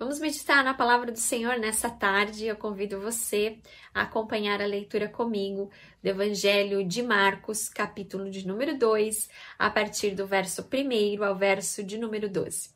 Vamos 0.00 0.18
meditar 0.18 0.64
na 0.64 0.72
palavra 0.72 1.12
do 1.12 1.18
Senhor 1.18 1.58
nessa 1.58 1.90
tarde. 1.90 2.46
Eu 2.46 2.56
convido 2.56 2.98
você 2.98 3.58
a 3.92 4.00
acompanhar 4.00 4.62
a 4.62 4.64
leitura 4.64 5.06
comigo 5.06 5.70
do 6.02 6.08
Evangelho 6.08 6.82
de 6.82 7.02
Marcos, 7.02 7.68
capítulo 7.68 8.30
de 8.30 8.46
número 8.46 8.78
2, 8.78 9.28
a 9.58 9.68
partir 9.68 10.12
do 10.12 10.26
verso 10.26 10.62
1 10.62 11.22
ao 11.22 11.36
verso 11.36 11.84
de 11.84 11.98
número 11.98 12.30
12. 12.30 12.70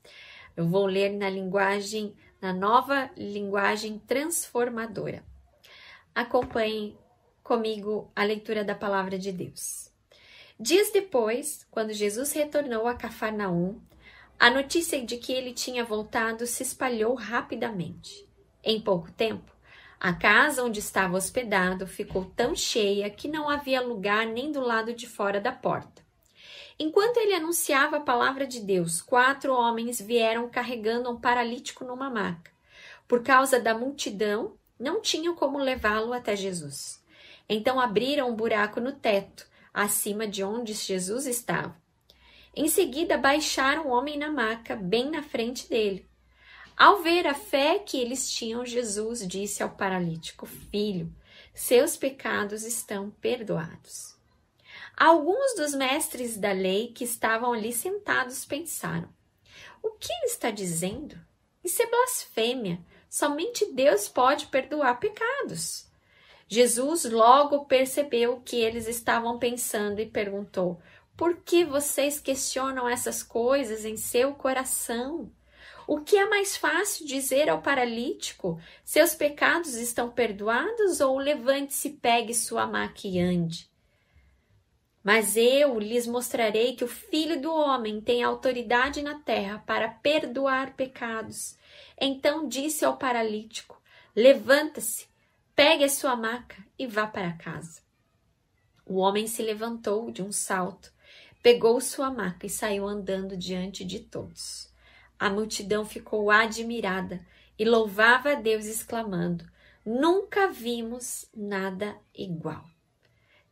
Eu 0.54 0.68
vou 0.68 0.84
ler 0.84 1.14
na 1.14 1.30
linguagem, 1.30 2.14
na 2.42 2.52
nova 2.52 3.10
linguagem 3.16 3.98
transformadora. 4.00 5.25
Acompanhe 6.14 6.95
comigo 7.43 8.12
a 8.14 8.22
leitura 8.22 8.62
da 8.62 8.75
palavra 8.75 9.18
de 9.18 9.32
Deus. 9.32 9.91
Dias 10.61 10.91
depois, 10.93 11.66
quando 11.70 11.95
Jesus 11.95 12.32
retornou 12.32 12.86
a 12.86 12.95
Cafarnaum, 12.95 13.80
a 14.39 14.51
notícia 14.51 15.05
de 15.05 15.16
que 15.16 15.32
ele 15.32 15.53
tinha 15.53 15.85
voltado 15.85 16.46
se 16.46 16.62
espalhou 16.62 17.14
rapidamente. 17.14 18.29
Em 18.62 18.80
pouco 18.80 19.11
tempo, 19.12 19.52
a 19.98 20.12
casa 20.12 20.62
onde 20.62 20.80
estava 20.80 21.16
hospedado 21.16 21.87
ficou 21.87 22.27
tão 22.37 22.55
cheia 22.55 23.09
que 23.09 23.28
não 23.28 23.48
havia 23.48 23.80
lugar 23.80 24.27
nem 24.27 24.52
do 24.52 24.61
lado 24.61 24.92
de 24.92 25.06
fora 25.06 25.41
da 25.41 25.52
porta. 25.52 26.05
Enquanto 26.78 27.19
ele 27.19 27.34
anunciava 27.34 27.98
a 27.98 28.01
palavra 28.01 28.47
de 28.47 28.61
Deus, 28.61 29.01
quatro 29.01 29.55
homens 29.55 30.01
vieram 30.01 30.48
carregando 30.48 31.09
um 31.09 31.19
paralítico 31.19 31.84
numa 31.84 32.11
maca. 32.11 32.51
Por 33.06 33.23
causa 33.23 33.61
da 33.61 33.75
multidão, 33.75 34.56
não 34.78 35.01
tinham 35.01 35.34
como 35.34 35.59
levá-lo 35.59 36.12
até 36.12 36.34
Jesus. 36.34 37.03
Então 37.48 37.78
abriram 37.78 38.28
um 38.28 38.34
buraco 38.34 38.80
no 38.80 38.92
teto, 38.92 39.47
acima 39.73 40.27
de 40.27 40.42
onde 40.42 40.73
Jesus 40.73 41.27
estava. 41.27 41.84
Em 42.56 42.68
seguida, 42.68 43.18
baixaram 43.18 43.86
o 43.86 43.90
homem 43.90 44.16
na 44.16 44.30
maca, 44.30 44.76
bem 44.76 45.10
na 45.10 45.22
frente 45.22 45.68
dele. 45.68 46.08
Ao 46.77 47.02
ver 47.02 47.27
a 47.27 47.34
fé 47.34 47.78
que 47.78 48.00
eles 48.00 48.32
tinham, 48.32 48.64
Jesus 48.64 49.27
disse 49.27 49.62
ao 49.62 49.70
paralítico: 49.70 50.46
Filho, 50.46 51.12
seus 51.52 51.96
pecados 51.96 52.64
estão 52.64 53.11
perdoados. 53.11 54.14
Alguns 54.96 55.55
dos 55.56 55.74
mestres 55.74 56.36
da 56.36 56.52
lei 56.52 56.92
que 56.92 57.05
estavam 57.05 57.52
ali 57.52 57.72
sentados 57.72 58.44
pensaram: 58.44 59.08
O 59.83 59.91
que 59.91 60.12
ele 60.12 60.27
está 60.27 60.50
dizendo? 60.50 61.18
Isso 61.62 61.83
é 61.83 61.86
blasfêmia. 61.86 62.78
Somente 63.08 63.72
Deus 63.72 64.08
pode 64.08 64.46
perdoar 64.46 64.98
pecados. 64.98 65.89
Jesus 66.46 67.05
logo 67.05 67.64
percebeu 67.64 68.34
o 68.34 68.41
que 68.41 68.56
eles 68.56 68.86
estavam 68.86 69.39
pensando 69.39 70.00
e 70.00 70.06
perguntou: 70.06 70.80
por 71.17 71.37
que 71.37 71.65
vocês 71.65 72.19
questionam 72.19 72.89
essas 72.89 73.23
coisas 73.23 73.84
em 73.84 73.97
seu 73.97 74.34
coração? 74.34 75.31
O 75.87 76.01
que 76.01 76.17
é 76.17 76.29
mais 76.29 76.57
fácil 76.57 77.07
dizer 77.07 77.48
ao 77.48 77.62
paralítico: 77.62 78.61
seus 78.84 79.15
pecados 79.15 79.75
estão 79.75 80.11
perdoados, 80.11 81.01
ou 81.01 81.19
levante-se, 81.19 81.91
pegue 81.91 82.35
sua 82.35 82.67
maca 82.67 83.07
e 83.07 83.20
ande? 83.20 83.70
Mas 85.05 85.37
eu 85.37 85.79
lhes 85.79 86.07
mostrarei 86.07 86.75
que 86.75 86.83
o 86.83 86.89
Filho 86.89 87.41
do 87.41 87.55
Homem 87.55 88.01
tem 88.01 88.23
autoridade 88.23 89.03
na 89.03 89.20
terra 89.20 89.62
para 89.67 89.89
perdoar 89.89 90.75
pecados. 90.75 91.59
Então 92.01 92.48
disse 92.48 92.85
ao 92.85 92.97
paralítico: 92.97 93.81
Levanta-se, 94.17 95.07
pegue 95.55 95.85
a 95.85 95.89
sua 95.89 96.17
maca 96.17 96.57
e 96.79 96.87
vá 96.87 97.07
para 97.07 97.35
casa. 97.35 97.83
O 98.87 98.97
homem 98.97 99.27
se 99.27 99.42
levantou 99.42 100.11
de 100.11 100.23
um 100.23 100.33
salto 100.33 100.94
pegou 101.45 101.78
sua 101.78 102.11
maca 102.11 102.47
e 102.47 102.48
saiu 102.48 102.89
andando 102.89 103.37
diante 103.37 103.84
de 103.84 104.00
todos. 104.00 104.73
A 105.19 105.28
multidão 105.28 105.84
ficou 105.84 106.31
admirada 106.31 107.23
e 107.59 107.67
louvava 107.67 108.33
a 108.33 108.34
Deus, 108.34 108.64
exclamando: 108.64 109.45
Nunca 109.84 110.48
vimos 110.51 111.28
nada 111.36 111.98
igual. 112.14 112.64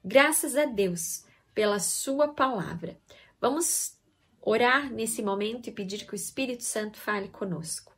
Graças 0.03 0.56
a 0.56 0.65
Deus 0.65 1.27
pela 1.55 1.78
Sua 1.78 2.28
palavra. 2.28 2.99
Vamos 3.39 3.99
orar 4.41 4.91
nesse 4.91 5.22
momento 5.22 5.66
e 5.66 5.72
pedir 5.72 6.06
que 6.06 6.15
o 6.15 6.16
Espírito 6.16 6.65
Santo 6.65 6.99
fale 6.99 7.28
conosco. 7.28 7.95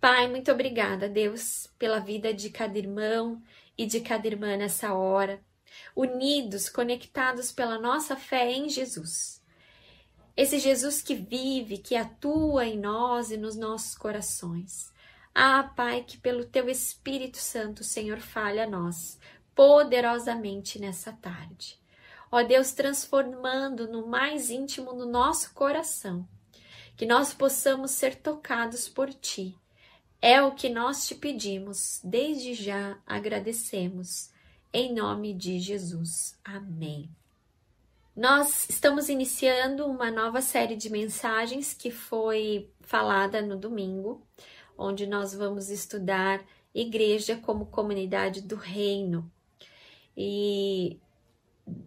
Pai, 0.00 0.28
muito 0.28 0.50
obrigada, 0.50 1.10
Deus, 1.10 1.70
pela 1.78 1.98
vida 1.98 2.32
de 2.32 2.48
cada 2.48 2.78
irmão 2.78 3.42
e 3.76 3.84
de 3.84 4.00
cada 4.00 4.26
irmã 4.26 4.56
nessa 4.56 4.94
hora 4.94 5.44
unidos, 5.94 6.68
conectados 6.68 7.52
pela 7.52 7.78
nossa 7.78 8.16
fé 8.16 8.50
em 8.50 8.68
Jesus. 8.68 9.42
Esse 10.36 10.58
Jesus 10.58 11.00
que 11.00 11.14
vive, 11.14 11.78
que 11.78 11.94
atua 11.94 12.66
em 12.66 12.78
nós 12.78 13.30
e 13.30 13.36
nos 13.36 13.54
nossos 13.54 13.94
corações. 13.94 14.92
Ah, 15.32 15.62
Pai, 15.62 16.02
que 16.02 16.18
pelo 16.18 16.44
teu 16.44 16.68
Espírito 16.68 17.38
Santo, 17.38 17.84
Senhor, 17.84 18.18
fale 18.18 18.60
a 18.60 18.66
nós 18.66 19.18
poderosamente 19.54 20.80
nessa 20.80 21.12
tarde. 21.12 21.78
Ó 22.30 22.42
Deus, 22.42 22.72
transformando 22.72 23.86
no 23.86 24.08
mais 24.08 24.50
íntimo 24.50 24.92
do 24.92 25.06
nosso 25.06 25.54
coração, 25.54 26.28
que 26.96 27.06
nós 27.06 27.32
possamos 27.32 27.92
ser 27.92 28.16
tocados 28.16 28.88
por 28.88 29.14
ti. 29.14 29.56
É 30.20 30.42
o 30.42 30.52
que 30.52 30.68
nós 30.68 31.06
te 31.06 31.14
pedimos, 31.14 32.00
desde 32.02 32.54
já 32.54 32.98
agradecemos 33.06 34.33
em 34.74 34.92
nome 34.92 35.32
de 35.32 35.60
Jesus. 35.60 36.36
Amém. 36.44 37.08
Nós 38.14 38.68
estamos 38.68 39.08
iniciando 39.08 39.86
uma 39.86 40.10
nova 40.10 40.42
série 40.42 40.74
de 40.74 40.90
mensagens 40.90 41.72
que 41.72 41.92
foi 41.92 42.68
falada 42.80 43.40
no 43.40 43.56
domingo, 43.56 44.26
onde 44.76 45.06
nós 45.06 45.32
vamos 45.32 45.70
estudar 45.70 46.44
igreja 46.74 47.36
como 47.36 47.66
comunidade 47.66 48.40
do 48.42 48.56
reino. 48.56 49.30
E 50.16 50.98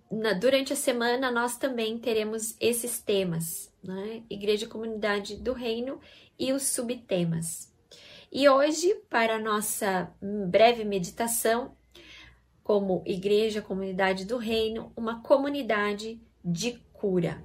na, 0.10 0.32
durante 0.32 0.72
a 0.72 0.76
semana 0.76 1.30
nós 1.30 1.58
também 1.58 2.00
teremos 2.00 2.56
esses 2.58 3.02
temas, 3.02 3.70
né? 3.84 4.24
Igreja, 4.30 4.66
comunidade 4.66 5.36
do 5.36 5.52
reino 5.52 6.00
e 6.40 6.54
os 6.54 6.64
subtemas. 6.64 7.70
E 8.32 8.48
hoje, 8.48 8.94
para 9.10 9.40
nossa 9.40 10.14
breve 10.22 10.84
meditação, 10.84 11.77
como 12.68 13.02
igreja, 13.06 13.62
comunidade 13.62 14.26
do 14.26 14.36
reino, 14.36 14.92
uma 14.94 15.24
comunidade 15.24 16.22
de 16.44 16.74
cura. 16.92 17.42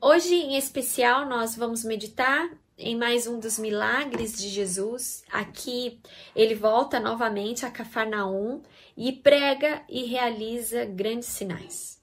Hoje, 0.00 0.34
em 0.34 0.56
especial, 0.56 1.28
nós 1.28 1.54
vamos 1.54 1.84
meditar 1.84 2.50
em 2.78 2.96
mais 2.96 3.26
um 3.26 3.38
dos 3.38 3.58
milagres 3.58 4.38
de 4.38 4.48
Jesus. 4.48 5.22
Aqui 5.30 6.00
ele 6.34 6.54
volta 6.54 6.98
novamente 6.98 7.66
a 7.66 7.70
Cafarnaum 7.70 8.62
e 8.96 9.12
prega 9.12 9.82
e 9.90 10.06
realiza 10.06 10.86
grandes 10.86 11.28
sinais. 11.28 12.02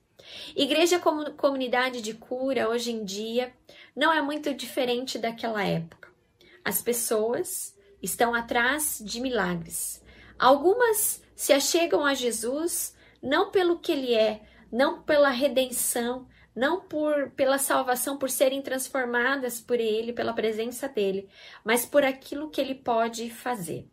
Igreja 0.55 0.99
como 0.99 1.31
comunidade 1.31 2.01
de 2.01 2.13
cura 2.13 2.69
hoje 2.69 2.91
em 2.91 3.03
dia 3.03 3.51
não 3.95 4.13
é 4.13 4.21
muito 4.21 4.53
diferente 4.53 5.17
daquela 5.17 5.63
época. 5.63 6.09
As 6.63 6.83
pessoas 6.83 7.75
estão 7.99 8.35
atrás 8.35 9.01
de 9.03 9.19
milagres, 9.19 10.02
Algumas 10.37 11.23
se 11.35 11.53
achegam 11.53 12.05
a 12.05 12.13
Jesus 12.13 12.95
não 13.21 13.51
pelo 13.51 13.79
que 13.79 13.91
ele 13.91 14.13
é, 14.13 14.41
não 14.71 15.01
pela 15.01 15.29
redenção, 15.29 16.27
não 16.55 16.81
por 16.81 17.31
pela 17.31 17.57
salvação, 17.57 18.17
por 18.17 18.29
serem 18.29 18.61
transformadas 18.61 19.59
por 19.59 19.79
ele, 19.79 20.13
pela 20.13 20.33
presença 20.33 20.87
dele, 20.87 21.29
mas 21.63 21.85
por 21.85 22.03
aquilo 22.03 22.49
que 22.49 22.61
ele 22.61 22.75
pode 22.75 23.29
fazer. 23.29 23.87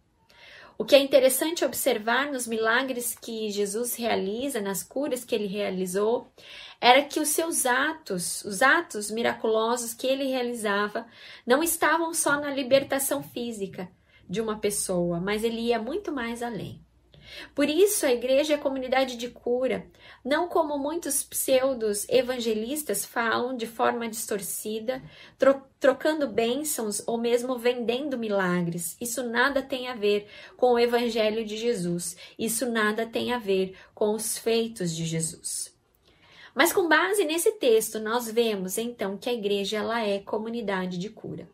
O 0.77 0.85
que 0.85 0.97
é 0.97 0.99
interessante 0.99 1.63
observar 1.63 2.33
nos 2.33 2.47
milagres 2.47 3.15
que 3.15 3.51
Jesus 3.51 3.97
realiza, 3.97 4.63
nas 4.63 4.83
curas 4.83 5.23
que 5.27 5.35
ele 5.35 5.47
realizou, 5.47 6.33
era 6.81 7.03
que 7.03 7.21
os 7.21 7.29
seus 7.29 7.67
atos, 7.67 8.43
os 8.45 8.63
atos 8.63 9.11
miraculosos 9.11 9.93
que 9.93 10.07
ele 10.07 10.25
realizava, 10.25 11.07
não 11.47 11.63
estavam 11.63 12.15
só 12.15 12.41
na 12.41 12.51
libertação 12.51 13.23
física, 13.23 13.91
de 14.31 14.41
uma 14.41 14.59
pessoa, 14.59 15.21
mas 15.21 15.43
ele 15.43 15.61
ia 15.61 15.79
muito 15.79 16.13
mais 16.13 16.43
além. 16.43 16.81
Por 17.55 17.69
isso, 17.69 18.07
a 18.07 18.13
igreja 18.13 18.55
é 18.55 18.59
comunidade 18.59 19.17
de 19.17 19.29
cura, 19.29 19.87
não 20.25 20.49
como 20.49 20.79
muitos 20.79 21.23
pseudos 21.23 22.09
evangelistas 22.09 23.05
falam 23.05 23.57
de 23.57 23.67
forma 23.67 24.09
distorcida, 24.09 25.03
tro 25.39 25.63
trocando 25.79 26.29
bênçãos 26.29 27.03
ou 27.07 27.17
mesmo 27.17 27.57
vendendo 27.59 28.19
milagres. 28.19 28.97
Isso 29.01 29.23
nada 29.23 29.63
tem 29.63 29.89
a 29.89 29.95
ver 29.95 30.29
com 30.57 30.75
o 30.75 30.79
evangelho 30.79 31.43
de 31.45 31.57
Jesus. 31.57 32.17
Isso 32.39 32.71
nada 32.71 33.07
tem 33.07 33.33
a 33.33 33.39
ver 33.39 33.75
com 33.95 34.13
os 34.13 34.37
feitos 34.37 34.95
de 34.95 35.07
Jesus. 35.07 35.75
Mas 36.55 36.71
com 36.71 36.87
base 36.87 37.25
nesse 37.25 37.53
texto, 37.53 37.99
nós 37.99 38.31
vemos 38.31 38.77
então 38.77 39.17
que 39.17 39.31
a 39.31 39.33
igreja 39.33 39.79
ela 39.79 40.05
é 40.07 40.19
comunidade 40.19 40.99
de 40.99 41.09
cura. 41.09 41.49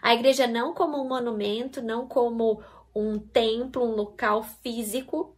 A 0.00 0.14
igreja 0.14 0.46
não 0.46 0.74
como 0.74 1.02
um 1.02 1.08
monumento, 1.08 1.80
não 1.82 2.06
como 2.06 2.62
um 2.94 3.18
templo, 3.18 3.84
um 3.84 3.94
local 3.94 4.42
físico, 4.42 5.34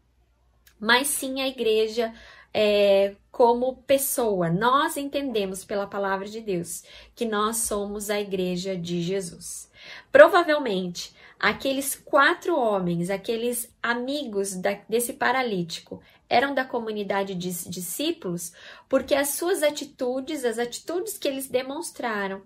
mas 0.79 1.09
sim 1.09 1.41
a 1.41 1.49
igreja 1.49 2.13
é, 2.53 3.15
como 3.33 3.77
pessoa. 3.79 4.51
Nós 4.51 4.97
entendemos 4.97 5.65
pela 5.65 5.87
palavra 5.87 6.29
de 6.29 6.41
Deus 6.41 6.85
que 7.15 7.25
nós 7.25 7.59
somos 7.59 8.11
a 8.11 8.21
igreja 8.21 8.77
de 8.77 9.03
Jesus. 9.03 9.71
Provavelmente, 10.13 11.15
aqueles 11.39 11.95
quatro 11.95 12.59
homens, 12.59 13.11
aqueles 13.11 13.73
amigos 13.83 14.55
da, 14.55 14.79
desse 14.89 15.13
paralítico, 15.13 16.01
eram 16.29 16.55
da 16.55 16.65
comunidade 16.65 17.35
de 17.35 17.51
discípulos 17.69 18.53
porque 18.89 19.15
as 19.15 19.31
suas 19.31 19.63
atitudes, 19.63 20.45
as 20.45 20.59
atitudes 20.59 21.19
que 21.19 21.29
eles 21.29 21.49
demonstraram, 21.49 22.43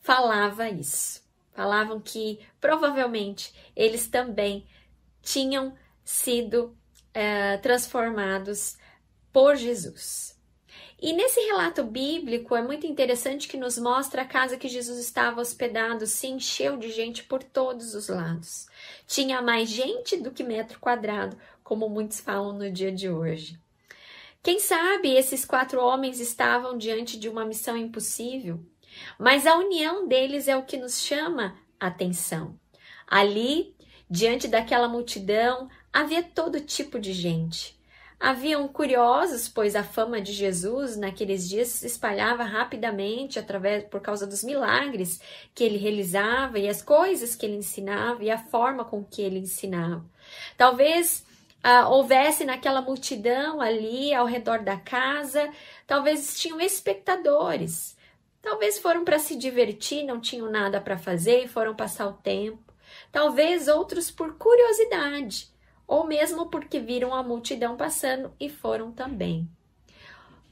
falava 0.00 0.68
isso. 0.68 1.23
Falavam 1.54 2.00
que 2.00 2.40
provavelmente 2.60 3.54
eles 3.76 4.08
também 4.08 4.66
tinham 5.22 5.74
sido 6.04 6.76
é, 7.14 7.56
transformados 7.58 8.76
por 9.32 9.56
Jesus. 9.56 10.34
E 11.00 11.12
nesse 11.12 11.40
relato 11.40 11.84
bíblico 11.84 12.56
é 12.56 12.62
muito 12.62 12.86
interessante 12.86 13.46
que 13.46 13.56
nos 13.56 13.78
mostra 13.78 14.22
a 14.22 14.26
casa 14.26 14.56
que 14.56 14.68
Jesus 14.68 14.98
estava 14.98 15.40
hospedado 15.40 16.06
se 16.06 16.26
encheu 16.26 16.76
de 16.76 16.90
gente 16.90 17.22
por 17.24 17.42
todos 17.42 17.94
os 17.94 18.08
lados. 18.08 18.66
Tinha 19.06 19.42
mais 19.42 19.68
gente 19.68 20.16
do 20.16 20.30
que 20.30 20.42
metro 20.42 20.80
quadrado, 20.80 21.36
como 21.62 21.88
muitos 21.88 22.20
falam 22.20 22.52
no 22.52 22.70
dia 22.70 22.90
de 22.90 23.08
hoje. 23.08 23.58
Quem 24.42 24.58
sabe 24.58 25.14
esses 25.14 25.44
quatro 25.44 25.80
homens 25.80 26.20
estavam 26.20 26.76
diante 26.76 27.18
de 27.18 27.28
uma 27.28 27.44
missão 27.44 27.76
impossível, 27.76 28.60
mas 29.18 29.46
a 29.46 29.56
união 29.56 30.06
deles 30.06 30.48
é 30.48 30.56
o 30.56 30.64
que 30.64 30.76
nos 30.76 31.00
chama 31.00 31.56
atenção. 31.78 32.58
Ali, 33.06 33.74
diante 34.08 34.48
daquela 34.48 34.88
multidão, 34.88 35.68
havia 35.92 36.22
todo 36.22 36.60
tipo 36.60 36.98
de 36.98 37.12
gente. 37.12 37.78
Haviam 38.18 38.66
curiosos, 38.68 39.48
pois 39.48 39.76
a 39.76 39.84
fama 39.84 40.20
de 40.20 40.32
Jesus 40.32 40.96
naqueles 40.96 41.48
dias 41.48 41.68
se 41.68 41.86
espalhava 41.86 42.42
rapidamente 42.42 43.38
através 43.38 43.84
por 43.84 44.00
causa 44.00 44.26
dos 44.26 44.42
milagres 44.42 45.20
que 45.54 45.62
ele 45.62 45.76
realizava 45.76 46.58
e 46.58 46.68
as 46.68 46.80
coisas 46.80 47.34
que 47.34 47.44
ele 47.44 47.56
ensinava 47.56 48.24
e 48.24 48.30
a 48.30 48.38
forma 48.38 48.84
com 48.84 49.04
que 49.04 49.20
ele 49.20 49.40
ensinava. 49.40 50.04
Talvez 50.56 51.24
ah, 51.62 51.88
houvesse 51.88 52.44
naquela 52.44 52.80
multidão 52.80 53.60
ali 53.60 54.14
ao 54.14 54.26
redor 54.26 54.60
da 54.60 54.76
casa, 54.76 55.50
talvez 55.86 56.38
tinham 56.38 56.60
espectadores. 56.60 57.93
Talvez 58.44 58.78
foram 58.78 59.06
para 59.06 59.18
se 59.18 59.36
divertir, 59.36 60.04
não 60.04 60.20
tinham 60.20 60.50
nada 60.50 60.78
para 60.78 60.98
fazer 60.98 61.42
e 61.42 61.48
foram 61.48 61.74
passar 61.74 62.06
o 62.06 62.12
tempo. 62.12 62.74
Talvez 63.10 63.68
outros 63.68 64.10
por 64.10 64.34
curiosidade 64.34 65.50
ou 65.86 66.06
mesmo 66.06 66.50
porque 66.50 66.78
viram 66.78 67.14
a 67.14 67.22
multidão 67.22 67.74
passando 67.74 68.34
e 68.38 68.50
foram 68.50 68.92
também. 68.92 69.48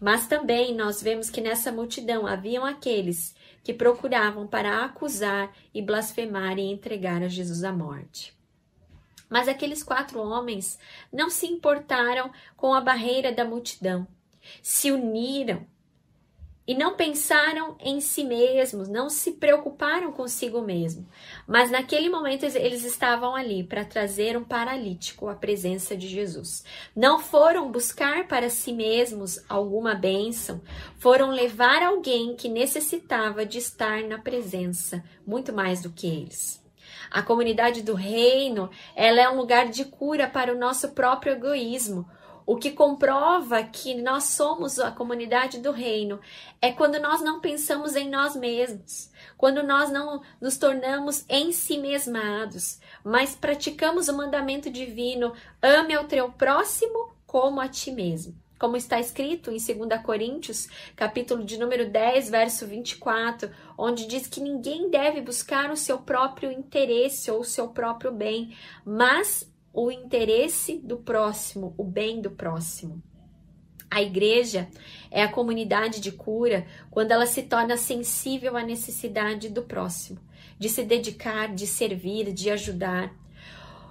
Mas 0.00 0.27
também 0.27 0.75
nós 0.75 1.03
vemos 1.03 1.29
que 1.29 1.43
nessa 1.43 1.71
multidão 1.71 2.27
haviam 2.27 2.65
aqueles 2.65 3.37
que 3.62 3.75
procuravam 3.75 4.47
para 4.47 4.87
acusar 4.87 5.55
e 5.75 5.83
blasfemar 5.83 6.59
e 6.59 6.62
entregar 6.62 7.23
a 7.23 7.29
Jesus 7.29 7.62
à 7.62 7.73
morte. 7.73 8.35
Mas 9.29 9.49
aqueles 9.49 9.83
quatro 9.83 10.19
homens 10.19 10.79
não 11.12 11.29
se 11.29 11.47
importaram 11.47 12.33
com 12.56 12.73
a 12.73 12.81
barreira 12.81 13.31
da 13.31 13.44
multidão, 13.44 14.09
se 14.62 14.91
uniram 14.91 15.67
e 16.67 16.75
não 16.75 16.94
pensaram 16.94 17.76
em 17.81 18.00
si 18.00 18.23
mesmos, 18.23 18.88
não 18.88 19.11
se 19.11 19.32
preocuparam 19.32 20.12
consigo 20.12 20.62
mesmo. 20.62 21.06
Mas 21.47 21.70
naquele 21.70 22.09
momento 22.09 22.44
eles 22.44 22.85
estavam 22.85 23.35
ali 23.35 23.64
para 23.64 23.85
trazer 23.85 24.37
um 24.37 24.44
paralítico 24.44 25.29
à 25.29 25.35
presença 25.35 25.97
de 25.97 26.06
Jesus. 26.06 26.64
Não 26.94 27.19
foram 27.19 27.70
buscar 27.70 28.29
para 28.29 28.49
si 28.49 28.73
mesmos 28.73 29.44
alguma 29.49 29.94
bênção, 29.94 30.62
foram 30.99 31.31
levar 31.31 31.82
alguém 31.82 32.37
que 32.37 32.49
necessitava 32.49 33.44
de 33.44 33.58
estar 33.58 34.03
na 34.05 34.19
presença, 34.19 35.03
muito 35.26 35.53
mais 35.53 35.82
do 35.82 35.91
que 35.91 36.06
eles. 36.06 36.62
A 37.11 37.23
comunidade 37.23 37.82
do 37.82 37.94
reino, 37.94 38.70
ela 38.97 39.20
é 39.20 39.29
um 39.29 39.37
lugar 39.37 39.69
de 39.69 39.85
cura 39.85 40.29
para 40.29 40.55
o 40.55 40.58
nosso 40.58 40.93
próprio 40.93 41.35
egoísmo, 41.35 42.08
o 42.44 42.56
que 42.56 42.71
comprova 42.71 43.62
que 43.62 43.94
nós 43.94 44.25
somos 44.25 44.79
a 44.79 44.91
comunidade 44.91 45.59
do 45.59 45.71
reino 45.71 46.21
é 46.61 46.73
quando 46.73 46.99
nós 46.99 47.21
não 47.21 47.41
pensamos 47.41 47.94
em 47.94 48.09
nós 48.09 48.35
mesmos, 48.35 49.11
quando 49.37 49.62
nós 49.62 49.91
não 49.91 50.23
nos 50.41 50.56
tornamos 50.56 51.25
em 51.29 51.53
si 51.53 51.79
mesmados, 51.79 52.81
mas 53.05 53.35
praticamos 53.35 54.09
o 54.09 54.17
mandamento 54.17 54.71
divino: 54.71 55.33
ame 55.61 55.94
ao 55.94 56.05
teu 56.05 56.31
próximo 56.33 57.12
como 57.27 57.61
a 57.61 57.69
ti 57.69 57.91
mesmo. 57.91 58.41
Como 58.59 58.77
está 58.77 59.00
escrito 59.00 59.50
em 59.50 59.56
2 59.56 60.03
Coríntios, 60.05 60.69
capítulo 60.94 61.44
de 61.44 61.59
número 61.59 61.91
10, 61.91 62.31
verso 62.31 62.65
24, 62.65 63.50
onde 63.77 64.06
diz 64.06 64.29
que 64.29 64.41
ninguém 64.41 64.89
deve 64.89 65.21
buscar 65.21 65.73
o 65.73 65.77
seu 65.77 65.99
próprio 65.99 66.53
interesse 66.53 67.29
ou 67.29 67.41
o 67.41 67.44
seu 67.44 67.71
próprio 67.71 68.12
bem, 68.12 68.56
mas 68.85 69.51
o 69.72 69.90
interesse 69.90 70.78
do 70.78 70.98
próximo, 70.98 71.74
o 71.78 71.84
bem 71.84 72.20
do 72.20 72.30
próximo. 72.30 73.02
A 73.90 74.00
igreja 74.02 74.69
é 75.10 75.22
a 75.22 75.30
comunidade 75.30 76.00
de 76.00 76.10
cura 76.10 76.66
quando 76.90 77.12
ela 77.12 77.26
se 77.26 77.42
torna 77.42 77.76
sensível 77.76 78.56
à 78.56 78.62
necessidade 78.62 79.48
do 79.50 79.62
próximo, 79.62 80.19
de 80.58 80.69
se 80.69 80.82
dedicar, 80.82 81.54
de 81.54 81.66
servir, 81.66 82.32
de 82.32 82.50
ajudar. 82.50 83.14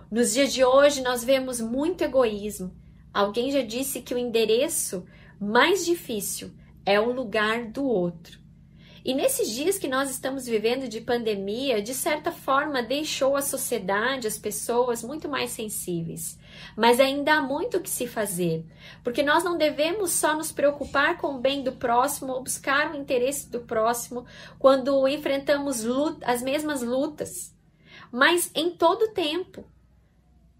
Nos 0.09 0.33
dias 0.33 0.51
de 0.51 0.65
hoje 0.65 1.01
nós 1.01 1.23
vemos 1.23 1.61
muito 1.61 2.03
egoísmo. 2.03 2.75
Alguém 3.13 3.51
já 3.51 3.61
disse 3.61 4.01
que 4.01 4.13
o 4.13 4.17
endereço 4.17 5.05
mais 5.39 5.85
difícil 5.85 6.51
é 6.83 6.99
o 6.99 7.11
lugar 7.11 7.65
do 7.65 7.85
outro. 7.85 8.40
E 9.03 9.15
nesses 9.15 9.49
dias 9.49 9.79
que 9.79 9.87
nós 9.87 10.11
estamos 10.11 10.45
vivendo 10.45 10.87
de 10.87 11.01
pandemia, 11.01 11.81
de 11.81 11.93
certa 11.93 12.31
forma 12.31 12.83
deixou 12.83 13.35
a 13.35 13.41
sociedade, 13.41 14.27
as 14.27 14.37
pessoas 14.37 15.03
muito 15.03 15.27
mais 15.27 15.49
sensíveis. 15.51 16.37
Mas 16.75 16.99
ainda 16.99 17.33
há 17.33 17.41
muito 17.41 17.77
o 17.77 17.81
que 17.81 17.89
se 17.89 18.05
fazer, 18.05 18.63
porque 19.03 19.23
nós 19.23 19.43
não 19.43 19.57
devemos 19.57 20.11
só 20.11 20.35
nos 20.35 20.51
preocupar 20.51 21.17
com 21.17 21.35
o 21.35 21.39
bem 21.39 21.63
do 21.63 21.71
próximo 21.71 22.33
ou 22.33 22.43
buscar 22.43 22.91
o 22.91 22.95
interesse 22.95 23.49
do 23.49 23.61
próximo 23.61 24.25
quando 24.59 25.07
enfrentamos 25.07 25.83
luta, 25.83 26.25
as 26.25 26.43
mesmas 26.43 26.83
lutas, 26.83 27.55
mas 28.11 28.51
em 28.53 28.69
todo 28.69 29.05
o 29.05 29.13
tempo. 29.13 29.65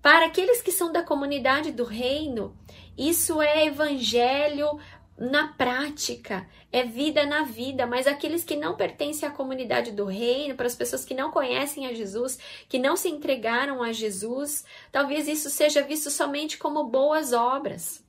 Para 0.01 0.25
aqueles 0.25 0.63
que 0.63 0.71
são 0.71 0.91
da 0.91 1.03
comunidade 1.03 1.71
do 1.71 1.83
reino, 1.83 2.57
isso 2.97 3.39
é 3.39 3.67
evangelho 3.67 4.79
na 5.17 5.49
prática, 5.49 6.47
é 6.71 6.83
vida 6.83 7.25
na 7.25 7.43
vida, 7.43 7.85
mas 7.85 8.07
aqueles 8.07 8.43
que 8.43 8.55
não 8.55 8.75
pertencem 8.75 9.27
à 9.27 9.31
comunidade 9.31 9.91
do 9.91 10.05
reino, 10.05 10.55
para 10.55 10.65
as 10.65 10.75
pessoas 10.75 11.05
que 11.05 11.13
não 11.13 11.31
conhecem 11.31 11.85
a 11.85 11.93
Jesus, 11.93 12.39
que 12.67 12.79
não 12.79 12.95
se 12.95 13.09
entregaram 13.09 13.83
a 13.83 13.91
Jesus, 13.91 14.65
talvez 14.91 15.27
isso 15.27 15.49
seja 15.49 15.83
visto 15.83 16.09
somente 16.09 16.57
como 16.57 16.87
boas 16.87 17.33
obras. 17.33 18.03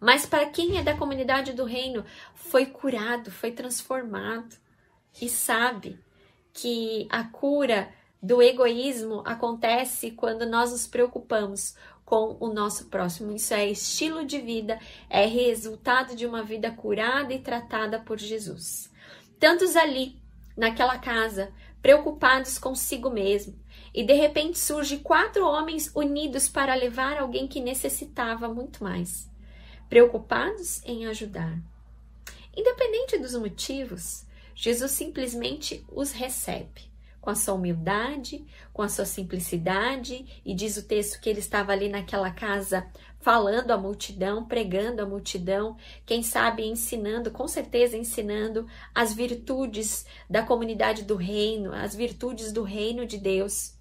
Mas 0.00 0.24
para 0.24 0.46
quem 0.46 0.78
é 0.78 0.82
da 0.82 0.96
comunidade 0.96 1.52
do 1.52 1.64
reino, 1.64 2.04
foi 2.34 2.66
curado, 2.66 3.30
foi 3.30 3.50
transformado 3.50 4.56
e 5.20 5.28
sabe 5.28 5.98
que 6.52 7.06
a 7.10 7.24
cura 7.24 7.92
do 8.22 8.42
egoísmo 8.42 9.22
acontece 9.24 10.10
quando 10.12 10.46
nós 10.46 10.72
nos 10.72 10.86
preocupamos 10.86 11.76
com 12.08 12.38
o 12.40 12.50
nosso 12.50 12.86
próximo. 12.86 13.36
Isso 13.36 13.52
é 13.52 13.68
estilo 13.68 14.24
de 14.24 14.40
vida, 14.40 14.80
é 15.10 15.26
resultado 15.26 16.16
de 16.16 16.24
uma 16.24 16.42
vida 16.42 16.70
curada 16.70 17.34
e 17.34 17.38
tratada 17.38 17.98
por 17.98 18.16
Jesus. 18.16 18.90
Tantos 19.38 19.76
ali, 19.76 20.16
naquela 20.56 20.96
casa, 20.96 21.52
preocupados 21.82 22.58
consigo 22.58 23.10
mesmo, 23.10 23.60
e 23.92 24.02
de 24.02 24.14
repente 24.14 24.58
surge 24.58 25.00
quatro 25.00 25.44
homens 25.44 25.92
unidos 25.94 26.48
para 26.48 26.74
levar 26.74 27.18
alguém 27.18 27.46
que 27.46 27.60
necessitava 27.60 28.48
muito 28.48 28.82
mais, 28.82 29.30
preocupados 29.86 30.82
em 30.86 31.06
ajudar. 31.08 31.58
Independente 32.56 33.18
dos 33.18 33.34
motivos, 33.34 34.24
Jesus 34.54 34.92
simplesmente 34.92 35.84
os 35.92 36.12
recebe 36.12 36.88
com 37.20 37.30
a 37.30 37.34
sua 37.34 37.54
humildade, 37.54 38.44
com 38.72 38.82
a 38.82 38.88
sua 38.88 39.04
simplicidade, 39.04 40.40
e 40.44 40.54
diz 40.54 40.76
o 40.76 40.86
texto 40.86 41.20
que 41.20 41.28
ele 41.28 41.40
estava 41.40 41.72
ali 41.72 41.88
naquela 41.88 42.30
casa 42.30 42.86
falando 43.20 43.72
à 43.72 43.76
multidão, 43.76 44.44
pregando 44.44 45.02
à 45.02 45.06
multidão, 45.06 45.76
quem 46.06 46.22
sabe 46.22 46.64
ensinando, 46.64 47.30
com 47.30 47.48
certeza 47.48 47.96
ensinando 47.96 48.66
as 48.94 49.12
virtudes 49.12 50.06
da 50.30 50.42
comunidade 50.42 51.02
do 51.02 51.16
reino, 51.16 51.72
as 51.72 51.94
virtudes 51.94 52.52
do 52.52 52.62
reino 52.62 53.04
de 53.04 53.18
Deus. 53.18 53.74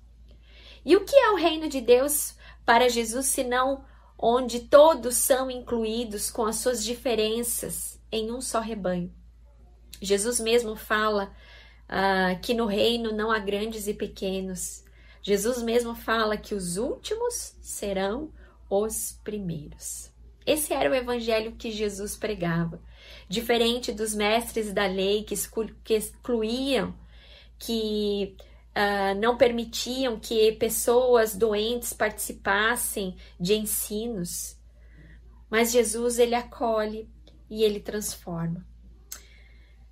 E 0.84 0.96
o 0.96 1.06
que 1.06 1.16
é 1.16 1.32
o 1.32 1.36
reino 1.36 1.70
de 1.70 1.82
Deus 1.82 2.36
para 2.66 2.90
Jesus, 2.90 3.28
senão 3.28 3.86
onde 4.18 4.62
todos 4.62 5.16
são 5.16 5.52
incluídos 5.52 6.32
com 6.32 6.44
as 6.46 6.58
suas 6.58 6.84
diferenças 6.84 8.02
em 8.12 8.32
um 8.32 8.42
só 8.42 8.60
rebanho? 8.60 9.14
Jesus 10.02 10.40
mesmo 10.40 10.76
fala 10.76 11.34
uh, 11.90 12.40
que 12.42 12.54
no 12.54 12.66
reino 12.66 13.12
não 13.12 13.32
há 13.32 13.40
grandes 13.40 13.88
e 13.88 13.94
pequenos. 13.94 14.84
Jesus 15.22 15.62
mesmo 15.62 15.96
fala 15.96 16.38
que 16.38 16.56
os 16.56 16.78
últimos 16.78 17.56
serão 17.62 18.32
os 18.70 19.20
primeiros. 19.24 20.12
Esse 20.46 20.74
era 20.74 20.90
o 20.90 20.96
evangelho 20.96 21.54
que 21.54 21.72
Jesus 21.72 22.16
pregava. 22.16 22.82
Diferente 23.28 23.92
dos 23.92 24.14
mestres 24.16 24.72
da 24.72 24.86
lei 24.86 25.24
que 25.24 25.34
excluíam, 25.94 26.96
que 27.60 28.38
uh, 28.72 29.20
não 29.20 29.36
permitiam 29.36 30.18
que 30.18 30.54
pessoas 30.54 31.36
doentes 31.36 31.92
participassem 31.92 33.18
de 33.38 33.56
ensinos. 33.56 34.58
Mas 35.50 35.72
Jesus, 35.72 36.20
ele 36.20 36.36
acolhe 36.36 37.10
e 37.50 37.64
ele 37.64 37.82
transforma. 37.82 38.66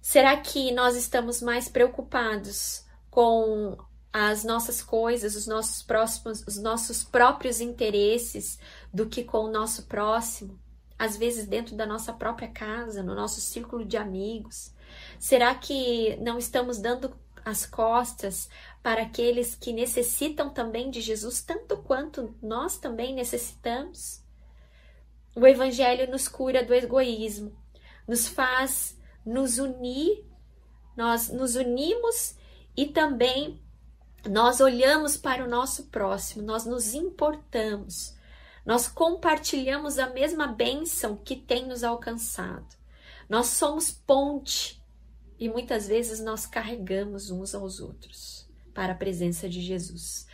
Será 0.08 0.38
que 0.38 0.72
nós 0.72 0.96
estamos 0.96 1.42
mais 1.42 1.68
preocupados 1.68 2.86
com 3.10 3.76
as 4.14 4.44
nossas 4.44 4.80
coisas, 4.80 5.36
os 5.36 5.48
nossos 5.48 5.82
próximos, 5.82 6.44
os 6.46 6.58
nossos 6.58 7.04
próprios 7.04 7.60
interesses 7.60 8.60
do 8.94 9.08
que 9.08 9.24
com 9.24 9.40
o 9.40 9.52
nosso 9.52 9.88
próximo? 9.88 10.60
Às 10.98 11.18
vezes 11.18 11.48
dentro 11.48 11.76
da 11.76 11.88
nossa 11.88 12.14
própria 12.14 12.48
casa, 12.48 13.02
no 13.02 13.16
nosso 13.16 13.42
círculo 13.42 13.84
de 13.84 13.98
amigos. 13.98 14.72
Será 15.18 15.56
que 15.56 16.16
não 16.18 16.38
estamos 16.38 16.78
dando 16.78 17.12
as 17.44 17.66
costas 17.66 18.48
para 18.84 19.02
aqueles 19.02 19.56
que 19.56 19.74
necessitam 19.74 20.52
também 20.52 20.92
de 20.92 21.02
Jesus 21.02 21.42
tanto 21.42 21.78
quanto 21.78 22.36
nós 22.44 22.78
também 22.78 23.12
necessitamos? 23.12 24.22
O 25.36 25.48
evangelho 25.48 26.12
nos 26.12 26.28
cura 26.28 26.64
do 26.64 26.76
egoísmo, 26.76 27.58
nos 28.08 28.28
faz 28.28 28.96
nos 29.26 29.58
unir, 29.58 30.26
nós 30.96 31.30
nos 31.30 31.56
unimos 31.56 32.36
e 32.76 32.86
também 32.86 33.62
nós 34.30 34.60
olhamos 34.60 35.18
para 35.18 35.44
o 35.44 35.50
nosso 35.50 35.86
próximo, 35.86 36.44
nós 36.44 36.66
nos 36.66 36.94
importamos, 36.94 38.16
nós 38.66 38.88
compartilhamos 38.88 40.00
a 40.00 40.10
mesma 40.10 40.48
bênção 40.48 41.16
que 41.18 41.36
tem 41.36 41.68
nos 41.68 41.84
alcançado. 41.84 42.76
Nós 43.30 43.48
somos 43.48 43.92
ponte 43.92 44.84
e 45.40 45.50
muitas 45.50 45.88
vezes 45.88 46.20
nós 46.20 46.46
carregamos 46.46 47.30
uns 47.30 47.54
aos 47.54 47.80
outros 47.80 48.50
para 48.74 48.94
a 48.94 48.96
presença 48.96 49.48
de 49.48 49.62
Jesus. 49.62 50.28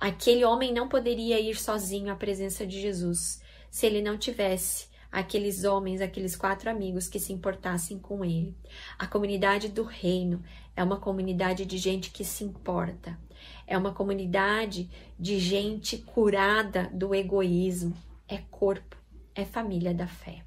Aquele 0.00 0.44
homem 0.44 0.72
não 0.72 0.88
poderia 0.88 1.40
ir 1.40 1.58
sozinho 1.58 2.12
à 2.12 2.16
presença 2.16 2.66
de 2.66 2.80
Jesus 2.80 3.40
se 3.70 3.86
ele 3.86 4.00
não 4.00 4.16
tivesse 4.16 4.88
aqueles 5.10 5.64
homens, 5.64 6.00
aqueles 6.00 6.36
quatro 6.36 6.70
amigos 6.70 7.08
que 7.08 7.18
se 7.18 7.32
importassem 7.32 7.98
com 7.98 8.24
ele. 8.24 8.56
A 8.98 9.06
comunidade 9.06 9.68
do 9.68 9.82
reino 9.82 10.42
é 10.76 10.82
uma 10.82 10.98
comunidade 10.98 11.64
de 11.64 11.78
gente 11.78 12.10
que 12.10 12.24
se 12.24 12.44
importa, 12.44 13.18
é 13.66 13.76
uma 13.76 13.92
comunidade 13.92 14.88
de 15.18 15.38
gente 15.38 15.98
curada 15.98 16.90
do 16.92 17.14
egoísmo, 17.14 17.96
é 18.28 18.38
corpo, 18.50 18.96
é 19.34 19.44
família 19.44 19.94
da 19.94 20.06
fé. 20.06 20.44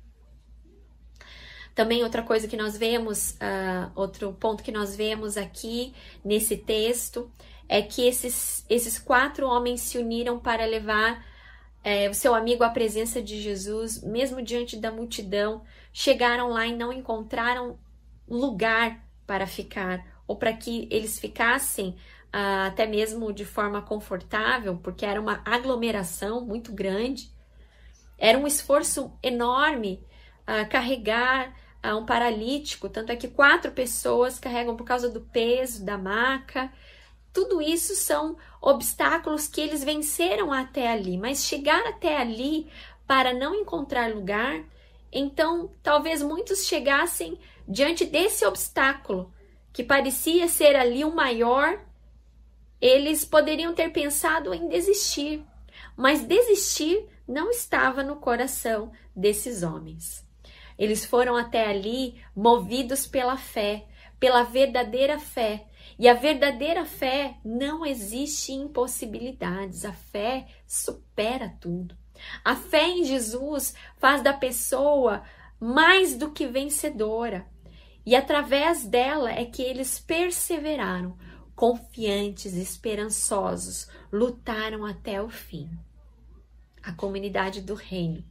Também 1.73 2.03
outra 2.03 2.21
coisa 2.21 2.47
que 2.47 2.57
nós 2.57 2.77
vemos, 2.77 3.31
uh, 3.31 3.91
outro 3.95 4.33
ponto 4.33 4.63
que 4.63 4.71
nós 4.71 4.95
vemos 4.95 5.37
aqui 5.37 5.93
nesse 6.23 6.57
texto 6.57 7.31
é 7.67 7.81
que 7.81 8.05
esses, 8.05 8.65
esses 8.69 8.99
quatro 8.99 9.47
homens 9.47 9.79
se 9.79 9.97
uniram 9.97 10.37
para 10.37 10.65
levar 10.65 11.25
é, 11.83 12.09
o 12.09 12.13
seu 12.13 12.35
amigo 12.35 12.63
à 12.63 12.69
presença 12.69 13.21
de 13.21 13.41
Jesus, 13.41 14.01
mesmo 14.03 14.41
diante 14.41 14.77
da 14.77 14.91
multidão, 14.91 15.63
chegaram 15.91 16.49
lá 16.49 16.67
e 16.67 16.75
não 16.75 16.93
encontraram 16.93 17.79
lugar 18.27 19.03
para 19.25 19.47
ficar, 19.47 20.05
ou 20.27 20.35
para 20.35 20.53
que 20.53 20.87
eles 20.91 21.19
ficassem 21.19 21.95
ah, 22.31 22.67
até 22.67 22.85
mesmo 22.85 23.33
de 23.33 23.43
forma 23.43 23.81
confortável, 23.81 24.77
porque 24.77 25.05
era 25.05 25.19
uma 25.19 25.41
aglomeração 25.43 26.45
muito 26.45 26.71
grande. 26.71 27.29
Era 28.17 28.37
um 28.37 28.47
esforço 28.47 29.11
enorme 29.21 30.05
ah, 30.47 30.65
carregar 30.65 31.53
ah, 31.83 31.97
um 31.97 32.05
paralítico, 32.05 32.87
tanto 32.87 33.11
é 33.11 33.15
que 33.15 33.27
quatro 33.27 33.71
pessoas 33.71 34.39
carregam 34.39 34.77
por 34.77 34.85
causa 34.85 35.09
do 35.09 35.21
peso 35.21 35.83
da 35.83 35.97
maca. 35.97 36.71
Tudo 37.33 37.61
isso 37.61 37.95
são 37.95 38.37
obstáculos 38.61 39.47
que 39.47 39.61
eles 39.61 39.83
venceram 39.83 40.51
até 40.51 40.91
ali, 40.91 41.17
mas 41.17 41.45
chegar 41.45 41.85
até 41.87 42.17
ali 42.17 42.69
para 43.07 43.33
não 43.33 43.55
encontrar 43.55 44.13
lugar, 44.13 44.63
então 45.11 45.71
talvez 45.81 46.21
muitos 46.21 46.65
chegassem 46.65 47.37
diante 47.67 48.05
desse 48.05 48.45
obstáculo 48.45 49.33
que 49.73 49.83
parecia 49.83 50.47
ser 50.47 50.75
ali 50.75 51.03
o 51.03 51.13
maior, 51.13 51.79
eles 52.79 53.23
poderiam 53.23 53.73
ter 53.73 53.91
pensado 53.91 54.53
em 54.53 54.67
desistir, 54.67 55.45
mas 55.95 56.23
desistir 56.23 57.07
não 57.27 57.49
estava 57.49 58.03
no 58.03 58.17
coração 58.17 58.91
desses 59.15 59.63
homens. 59.63 60.25
Eles 60.77 61.05
foram 61.05 61.37
até 61.37 61.67
ali 61.67 62.21
movidos 62.35 63.05
pela 63.05 63.37
fé, 63.37 63.85
pela 64.19 64.43
verdadeira 64.43 65.19
fé, 65.19 65.67
e 66.01 66.09
a 66.09 66.15
verdadeira 66.15 66.83
fé 66.83 67.35
não 67.45 67.85
existe 67.85 68.51
impossibilidades, 68.51 69.85
a 69.85 69.93
fé 69.93 70.47
supera 70.65 71.55
tudo. 71.61 71.95
A 72.43 72.55
fé 72.55 72.87
em 72.87 73.03
Jesus 73.03 73.75
faz 73.99 74.23
da 74.23 74.33
pessoa 74.33 75.21
mais 75.59 76.17
do 76.17 76.31
que 76.31 76.47
vencedora. 76.47 77.45
E 78.03 78.15
através 78.15 78.83
dela 78.83 79.31
é 79.31 79.45
que 79.45 79.61
eles 79.61 79.99
perseveraram, 79.99 81.15
confiantes, 81.55 82.55
esperançosos, 82.55 83.87
lutaram 84.11 84.83
até 84.83 85.21
o 85.21 85.29
fim. 85.29 85.69
A 86.81 86.91
comunidade 86.93 87.61
do 87.61 87.75
reino, 87.75 88.23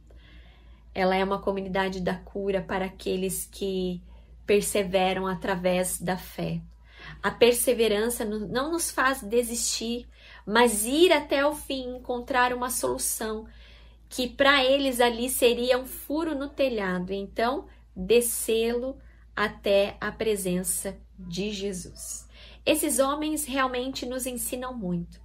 ela 0.93 1.15
é 1.15 1.23
uma 1.23 1.39
comunidade 1.39 2.01
da 2.01 2.15
cura 2.15 2.61
para 2.61 2.83
aqueles 2.83 3.45
que 3.45 4.03
perseveram 4.45 5.25
através 5.25 6.01
da 6.01 6.17
fé. 6.17 6.61
A 7.21 7.29
perseverança 7.29 8.25
não 8.25 8.71
nos 8.71 8.89
faz 8.89 9.21
desistir, 9.21 10.07
mas 10.45 10.85
ir 10.85 11.11
até 11.11 11.45
o 11.45 11.53
fim, 11.53 11.97
encontrar 11.97 12.53
uma 12.53 12.69
solução 12.69 13.47
que 14.09 14.27
para 14.27 14.63
eles 14.65 14.99
ali 14.99 15.29
seria 15.29 15.77
um 15.77 15.85
furo 15.85 16.35
no 16.35 16.49
telhado, 16.49 17.13
então 17.13 17.67
descê-lo 17.95 18.97
até 19.35 19.95
a 20.01 20.11
presença 20.11 20.97
de 21.17 21.51
Jesus. 21.51 22.27
Esses 22.65 22.99
homens 22.99 23.45
realmente 23.45 24.05
nos 24.05 24.25
ensinam 24.25 24.73
muito. 24.73 25.21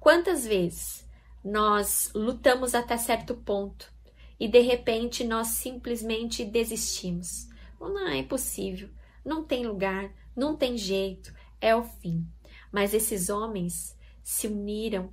Quantas 0.00 0.46
vezes 0.46 1.06
nós 1.44 2.10
lutamos 2.14 2.74
até 2.74 2.96
certo 2.96 3.34
ponto 3.34 3.92
e 4.38 4.48
de 4.48 4.60
repente 4.60 5.24
nós 5.24 5.48
simplesmente 5.48 6.44
desistimos? 6.44 7.48
Não 7.78 8.08
é 8.08 8.22
possível, 8.22 8.88
não 9.24 9.44
tem 9.44 9.66
lugar, 9.66 10.10
não 10.36 10.56
tem 10.56 10.76
jeito, 10.76 11.32
é 11.60 11.74
o 11.74 11.82
fim. 11.82 12.26
Mas 12.70 12.94
esses 12.94 13.28
homens 13.28 13.96
se 14.22 14.46
uniram, 14.46 15.12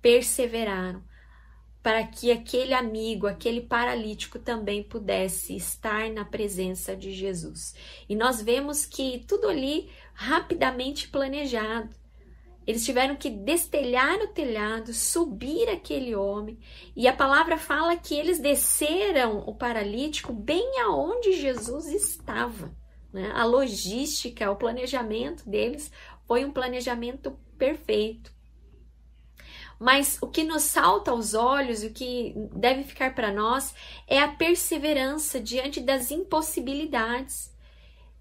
perseveraram, 0.00 1.02
para 1.82 2.06
que 2.06 2.30
aquele 2.30 2.74
amigo, 2.74 3.26
aquele 3.26 3.60
paralítico 3.60 4.38
também 4.38 4.82
pudesse 4.82 5.56
estar 5.56 6.08
na 6.10 6.24
presença 6.24 6.94
de 6.94 7.12
Jesus. 7.12 7.74
E 8.08 8.14
nós 8.14 8.40
vemos 8.40 8.86
que 8.86 9.24
tudo 9.26 9.48
ali 9.48 9.90
rapidamente 10.14 11.08
planejado. 11.08 11.94
Eles 12.64 12.84
tiveram 12.84 13.16
que 13.16 13.28
destelhar 13.28 14.20
o 14.20 14.28
telhado, 14.28 14.94
subir 14.94 15.68
aquele 15.68 16.14
homem, 16.14 16.60
e 16.94 17.08
a 17.08 17.12
palavra 17.12 17.58
fala 17.58 17.96
que 17.96 18.14
eles 18.14 18.38
desceram 18.38 19.40
o 19.40 19.52
paralítico 19.52 20.32
bem 20.32 20.80
aonde 20.80 21.32
Jesus 21.32 21.88
estava. 21.88 22.72
Né? 23.12 23.30
A 23.34 23.44
logística, 23.44 24.50
o 24.50 24.56
planejamento 24.56 25.48
deles 25.48 25.92
foi 26.26 26.44
um 26.44 26.52
planejamento 26.52 27.38
perfeito. 27.58 28.32
Mas 29.78 30.16
o 30.20 30.28
que 30.28 30.44
nos 30.44 30.62
salta 30.62 31.10
aos 31.10 31.34
olhos, 31.34 31.82
o 31.82 31.90
que 31.90 32.34
deve 32.54 32.84
ficar 32.84 33.14
para 33.14 33.32
nós, 33.32 33.74
é 34.06 34.20
a 34.20 34.28
perseverança 34.28 35.40
diante 35.40 35.80
das 35.80 36.10
impossibilidades. 36.10 37.52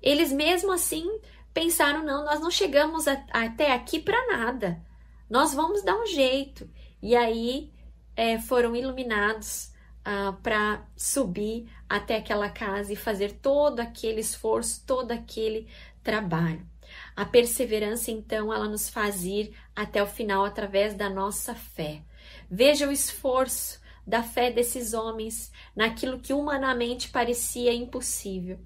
Eles 0.01 0.31
mesmo 0.31 0.71
assim 0.71 1.07
pensaram: 1.53 2.03
não, 2.03 2.25
nós 2.25 2.39
não 2.39 2.49
chegamos 2.49 3.07
a, 3.07 3.13
até 3.31 3.73
aqui 3.73 3.99
para 3.99 4.35
nada, 4.35 4.83
nós 5.29 5.53
vamos 5.53 5.83
dar 5.83 5.95
um 5.95 6.07
jeito. 6.07 6.67
E 7.01 7.15
aí 7.15 7.71
é, 8.15 8.39
foram 8.39 8.75
iluminados 8.75 9.71
uh, 10.01 10.33
para 10.41 10.85
subir 10.95 11.69
até 11.91 12.15
aquela 12.15 12.49
casa 12.49 12.93
e 12.93 12.95
fazer 12.95 13.33
todo 13.33 13.81
aquele 13.81 14.21
esforço, 14.21 14.81
todo 14.87 15.11
aquele 15.11 15.67
trabalho. 16.01 16.65
A 17.13 17.25
perseverança, 17.25 18.11
então, 18.11 18.53
ela 18.53 18.69
nos 18.69 18.89
faz 18.89 19.25
ir 19.25 19.53
até 19.75 20.01
o 20.01 20.07
final 20.07 20.45
através 20.45 20.93
da 20.93 21.09
nossa 21.09 21.53
fé. 21.53 22.01
Veja 22.49 22.87
o 22.87 22.93
esforço 22.93 23.81
da 24.07 24.23
fé 24.23 24.49
desses 24.49 24.93
homens 24.93 25.51
naquilo 25.75 26.19
que 26.19 26.31
humanamente 26.31 27.09
parecia 27.09 27.73
impossível. 27.73 28.57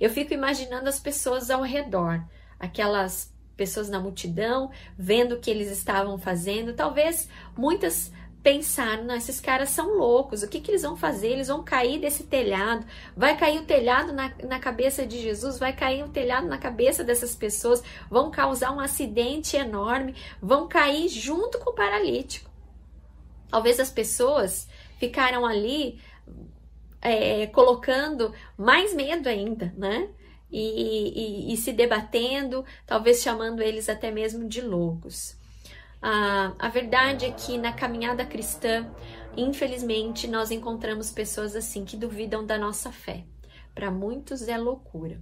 Eu 0.00 0.10
fico 0.10 0.34
imaginando 0.34 0.88
as 0.88 0.98
pessoas 0.98 1.50
ao 1.50 1.62
redor, 1.62 2.24
aquelas 2.58 3.32
pessoas 3.56 3.88
na 3.88 4.00
multidão, 4.00 4.72
vendo 4.98 5.36
o 5.36 5.40
que 5.40 5.50
eles 5.50 5.70
estavam 5.70 6.18
fazendo, 6.18 6.74
talvez 6.74 7.28
muitas 7.56 8.10
pensar, 8.42 8.98
não, 9.04 9.14
esses 9.14 9.40
caras 9.40 9.70
são 9.70 9.96
loucos, 9.96 10.42
o 10.42 10.48
que, 10.48 10.60
que 10.60 10.72
eles 10.72 10.82
vão 10.82 10.96
fazer? 10.96 11.28
Eles 11.28 11.48
vão 11.48 11.62
cair 11.62 12.00
desse 12.00 12.24
telhado, 12.24 12.84
vai 13.16 13.36
cair 13.36 13.60
o 13.60 13.64
telhado 13.64 14.12
na, 14.12 14.32
na 14.42 14.58
cabeça 14.58 15.06
de 15.06 15.20
Jesus, 15.20 15.58
vai 15.58 15.72
cair 15.72 16.02
o 16.02 16.08
telhado 16.08 16.48
na 16.48 16.58
cabeça 16.58 17.04
dessas 17.04 17.36
pessoas, 17.36 17.82
vão 18.10 18.30
causar 18.30 18.72
um 18.72 18.80
acidente 18.80 19.56
enorme, 19.56 20.16
vão 20.40 20.66
cair 20.66 21.08
junto 21.08 21.58
com 21.60 21.70
o 21.70 21.74
paralítico. 21.74 22.50
Talvez 23.48 23.78
as 23.78 23.90
pessoas 23.90 24.68
ficaram 24.98 25.46
ali 25.46 26.00
é, 27.00 27.46
colocando 27.48 28.32
mais 28.56 28.94
medo 28.94 29.28
ainda, 29.28 29.72
né? 29.76 30.08
E, 30.50 31.48
e, 31.50 31.52
e, 31.52 31.56
se 31.56 31.72
debatendo, 31.72 32.64
talvez 32.86 33.22
chamando 33.22 33.62
eles 33.62 33.88
até 33.88 34.10
mesmo 34.10 34.46
de 34.46 34.60
loucos. 34.60 35.36
A 36.02 36.68
verdade 36.68 37.26
é 37.26 37.30
que 37.30 37.56
na 37.56 37.72
caminhada 37.72 38.26
cristã, 38.26 38.90
infelizmente, 39.36 40.26
nós 40.26 40.50
encontramos 40.50 41.12
pessoas 41.12 41.54
assim 41.54 41.84
que 41.84 41.96
duvidam 41.96 42.44
da 42.44 42.58
nossa 42.58 42.90
fé. 42.90 43.24
Para 43.72 43.90
muitos 43.90 44.48
é 44.48 44.58
loucura. 44.58 45.20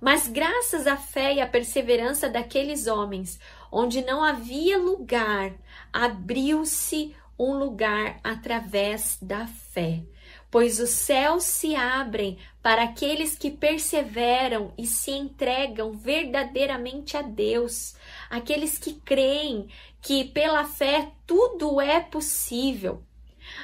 Mas 0.00 0.28
graças 0.28 0.86
à 0.86 0.96
fé 0.96 1.34
e 1.34 1.40
à 1.40 1.46
perseverança 1.46 2.28
daqueles 2.28 2.86
homens, 2.86 3.40
onde 3.72 4.02
não 4.02 4.22
havia 4.22 4.76
lugar, 4.76 5.54
abriu-se 5.92 7.14
um 7.38 7.58
lugar 7.58 8.20
através 8.22 9.18
da 9.22 9.46
fé. 9.46 10.02
Pois 10.50 10.80
os 10.80 10.90
céus 10.90 11.44
se 11.44 11.74
abrem 11.76 12.36
para 12.62 12.82
aqueles 12.82 13.38
que 13.38 13.50
perseveram 13.50 14.74
e 14.76 14.84
se 14.84 15.12
entregam 15.12 15.92
verdadeiramente 15.92 17.16
a 17.16 17.22
Deus, 17.22 17.94
aqueles 18.28 18.76
que 18.76 18.94
creem 18.94 19.68
que 20.00 20.24
pela 20.24 20.64
fé 20.64 21.12
tudo 21.26 21.80
é 21.80 22.00
possível. 22.00 23.02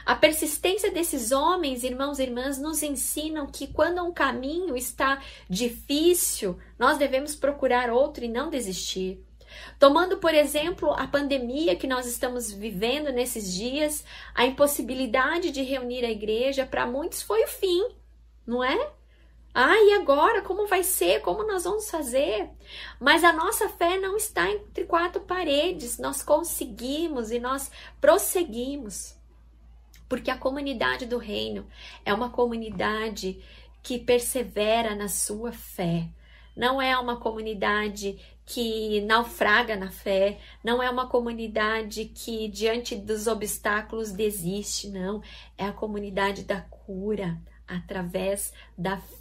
A 0.05 0.15
persistência 0.15 0.91
desses 0.91 1.33
homens, 1.33 1.85
irmãos 1.85 2.19
e 2.19 2.23
irmãs, 2.23 2.59
nos 2.59 2.83
ensinam 2.83 3.47
que 3.47 3.67
quando 3.67 4.03
um 4.03 4.13
caminho 4.13 4.77
está 4.77 5.23
difícil, 5.49 6.59
nós 6.79 6.99
devemos 6.99 7.35
procurar 7.35 7.91
outro 7.91 8.25
e 8.25 8.29
não 8.29 8.51
desistir. 8.51 9.25
Tomando, 9.79 10.19
por 10.19 10.35
exemplo, 10.35 10.91
a 10.93 11.07
pandemia 11.07 11.77
que 11.77 11.87
nós 11.87 12.07
estamos 12.07 12.53
vivendo 12.53 13.13
nesses 13.13 13.53
dias, 13.53 14.05
a 14.35 14.45
impossibilidade 14.45 15.51
de 15.51 15.63
reunir 15.63 16.05
a 16.05 16.11
igreja, 16.11 16.67
para 16.67 16.87
muitos 16.87 17.23
foi 17.23 17.45
o 17.45 17.49
fim, 17.49 17.89
não 18.47 18.63
é? 18.63 18.91
Ah, 19.59 19.81
e 19.81 19.95
agora? 19.95 20.43
Como 20.43 20.67
vai 20.67 20.83
ser? 20.83 21.23
Como 21.23 21.43
nós 21.47 21.65
vamos 21.65 21.89
fazer? 21.89 22.51
Mas 23.01 23.25
a 23.25 23.33
nossa 23.33 23.71
fé 23.71 23.99
não 23.99 24.15
está 24.15 24.51
entre 24.51 24.85
quatro 24.85 25.23
paredes. 25.23 25.97
Nós 25.97 26.23
conseguimos 26.23 27.31
e 27.31 27.39
nós 27.39 27.71
prosseguimos. 27.99 29.17
Porque 30.11 30.31
a 30.31 30.37
comunidade 30.37 31.07
do 31.07 31.17
reino 31.17 31.67
é 32.05 32.13
uma 32.13 32.29
comunidade 32.29 33.43
que 33.83 33.99
persevera 33.99 34.95
na 34.95 35.09
sua 35.09 35.53
fé. 35.53 36.07
Não 36.55 36.81
é 36.83 36.95
uma 36.99 37.19
comunidade 37.19 38.21
que 38.45 39.01
naufraga 39.01 39.75
na 39.75 39.91
fé, 39.91 40.39
não 40.63 40.83
é 40.83 40.91
uma 40.91 41.09
comunidade 41.09 42.05
que 42.05 42.47
diante 42.49 42.95
dos 42.95 43.27
obstáculos 43.27 44.13
desiste, 44.13 44.91
não. 44.91 45.23
É 45.57 45.65
a 45.65 45.73
comunidade 45.73 46.45
da 46.45 46.61
cura, 46.61 47.41
através 47.67 48.53
da 48.77 48.99
fé. 48.99 49.16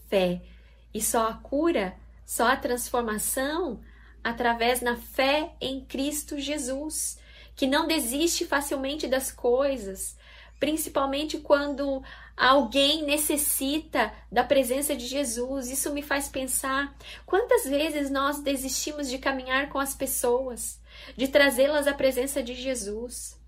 E 0.93 1.01
só 1.01 1.27
a 1.27 1.33
cura, 1.33 1.95
só 2.25 2.47
a 2.47 2.57
transformação 2.57 3.81
através 4.23 4.79
da 4.79 4.95
fé 4.95 5.53
em 5.61 5.85
Cristo 5.85 6.39
Jesus, 6.39 7.19
que 7.55 7.67
não 7.67 7.87
desiste 7.87 8.45
facilmente 8.45 9.07
das 9.07 9.31
coisas, 9.31 10.17
principalmente 10.59 11.37
quando 11.37 12.01
alguém 12.35 13.03
necessita 13.03 14.11
da 14.31 14.43
presença 14.43 14.95
de 14.95 15.05
Jesus. 15.05 15.69
Isso 15.69 15.93
me 15.93 16.01
faz 16.01 16.27
pensar 16.27 16.95
quantas 17.25 17.65
vezes 17.65 18.09
nós 18.09 18.41
desistimos 18.41 19.09
de 19.09 19.19
caminhar 19.19 19.69
com 19.69 19.79
as 19.79 19.93
pessoas, 19.93 20.81
de 21.15 21.27
trazê-las 21.27 21.87
à 21.87 21.93
presença 21.93 22.41
de 22.41 22.55
Jesus. 22.55 23.39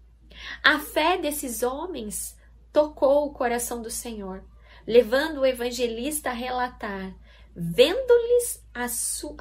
A 0.63 0.79
fé 0.79 1.17
desses 1.17 1.63
homens 1.63 2.37
tocou 2.71 3.25
o 3.25 3.33
coração 3.33 3.81
do 3.81 3.89
Senhor 3.89 4.43
levando 4.87 5.39
o 5.39 5.45
evangelista 5.45 6.29
a 6.29 6.33
relatar, 6.33 7.13
vendo-lhes 7.53 8.65
a, 8.73 8.85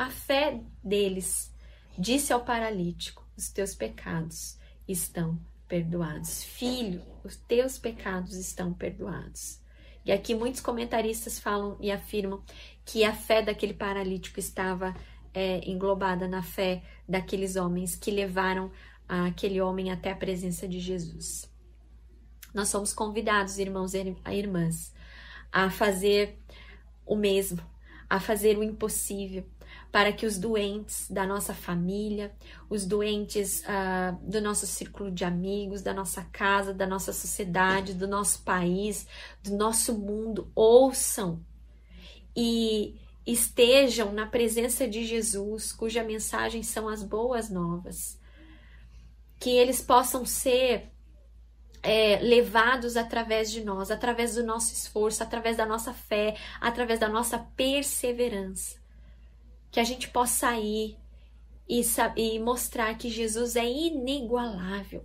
a 0.04 0.10
fé 0.10 0.60
deles, 0.82 1.54
disse 1.96 2.32
ao 2.32 2.44
paralítico: 2.44 3.24
Os 3.36 3.48
teus 3.48 3.74
pecados 3.74 4.58
estão 4.88 5.38
perdoados. 5.68 6.42
Filho, 6.42 7.02
os 7.24 7.36
teus 7.36 7.78
pecados 7.78 8.34
estão 8.34 8.74
perdoados. 8.74 9.60
E 10.04 10.12
aqui 10.12 10.34
muitos 10.34 10.60
comentaristas 10.60 11.38
falam 11.38 11.76
e 11.80 11.90
afirmam 11.90 12.42
que 12.84 13.04
a 13.04 13.12
fé 13.12 13.42
daquele 13.42 13.74
paralítico 13.74 14.38
estava 14.38 14.94
é, 15.34 15.68
englobada 15.68 16.28
na 16.28 16.42
fé 16.42 16.82
daqueles 17.08 17.56
homens 17.56 17.96
que 17.96 18.10
levaram 18.10 18.70
aquele 19.08 19.60
homem 19.60 19.90
até 19.90 20.10
a 20.10 20.16
presença 20.16 20.66
de 20.66 20.80
Jesus. 20.80 21.50
Nós 22.54 22.68
somos 22.68 22.92
convidados, 22.92 23.58
irmãos 23.58 23.94
e 23.94 24.16
irmãs, 24.30 24.92
a 25.52 25.70
fazer 25.70 26.38
o 27.04 27.16
mesmo, 27.16 27.60
a 28.08 28.20
fazer 28.20 28.58
o 28.58 28.62
impossível, 28.62 29.44
para 29.90 30.12
que 30.12 30.26
os 30.26 30.38
doentes 30.38 31.10
da 31.10 31.26
nossa 31.26 31.54
família, 31.54 32.34
os 32.68 32.84
doentes 32.84 33.62
uh, 33.62 34.16
do 34.22 34.40
nosso 34.40 34.66
círculo 34.66 35.10
de 35.10 35.24
amigos, 35.24 35.82
da 35.82 35.94
nossa 35.94 36.22
casa, 36.24 36.74
da 36.74 36.86
nossa 36.86 37.12
sociedade, 37.12 37.94
do 37.94 38.06
nosso 38.06 38.42
país, 38.42 39.06
do 39.42 39.56
nosso 39.56 39.96
mundo, 39.96 40.50
ouçam 40.54 41.40
e 42.36 43.00
estejam 43.26 44.12
na 44.12 44.26
presença 44.26 44.86
de 44.86 45.04
Jesus, 45.04 45.72
cuja 45.72 46.04
mensagem 46.04 46.62
são 46.62 46.88
as 46.88 47.02
boas 47.02 47.50
novas. 47.50 48.20
Que 49.40 49.50
eles 49.50 49.80
possam 49.80 50.24
ser 50.24 50.92
é, 51.86 52.18
levados 52.20 52.96
através 52.96 53.48
de 53.48 53.64
nós, 53.64 53.92
através 53.92 54.34
do 54.34 54.44
nosso 54.44 54.72
esforço, 54.72 55.22
através 55.22 55.56
da 55.56 55.64
nossa 55.64 55.94
fé, 55.94 56.36
através 56.60 56.98
da 56.98 57.08
nossa 57.08 57.38
perseverança. 57.56 58.76
Que 59.70 59.78
a 59.78 59.84
gente 59.84 60.08
possa 60.08 60.56
ir 60.58 60.98
e, 61.68 61.80
e 62.16 62.40
mostrar 62.40 62.92
que 62.98 63.08
Jesus 63.08 63.54
é 63.54 63.64
inigualável. 63.64 65.04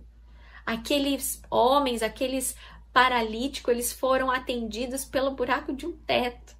Aqueles 0.66 1.40
homens, 1.48 2.02
aqueles 2.02 2.56
paralíticos, 2.92 3.72
eles 3.72 3.92
foram 3.92 4.28
atendidos 4.28 5.04
pelo 5.04 5.30
buraco 5.30 5.72
de 5.72 5.86
um 5.86 5.92
teto. 5.92 6.56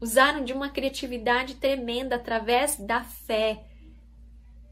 Usaram 0.00 0.44
de 0.44 0.52
uma 0.52 0.68
criatividade 0.68 1.54
tremenda 1.54 2.16
através 2.16 2.76
da 2.76 3.04
fé 3.04 3.64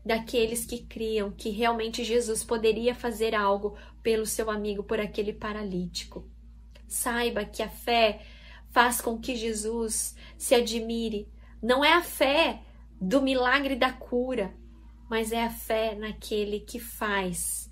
daqueles 0.05 0.65
que 0.65 0.79
criam 0.79 1.31
que 1.31 1.51
realmente 1.51 2.05
Jesus 2.05 2.43
poderia 2.43 2.95
fazer 2.95 3.35
algo 3.35 3.77
pelo 4.03 4.27
seu 4.27 4.51
amigo, 4.51 4.83
por 4.83 4.99
aquele 4.99 5.33
paralítico. 5.33 6.29
Saiba 6.89 7.45
que 7.45 7.63
a 7.63 7.69
fé 7.69 8.27
faz 8.71 9.01
com 9.01 9.19
que 9.19 9.37
Jesus 9.37 10.17
se 10.37 10.55
admire. 10.55 11.29
Não 11.63 11.85
é 11.85 11.93
a 11.93 12.03
fé 12.03 12.61
do 13.01 13.23
milagre 13.23 13.77
da 13.77 13.93
cura, 13.93 14.53
mas 15.09 15.31
é 15.31 15.45
a 15.45 15.51
fé 15.51 15.95
naquele 15.95 16.61
que 16.61 16.79
faz 16.79 17.71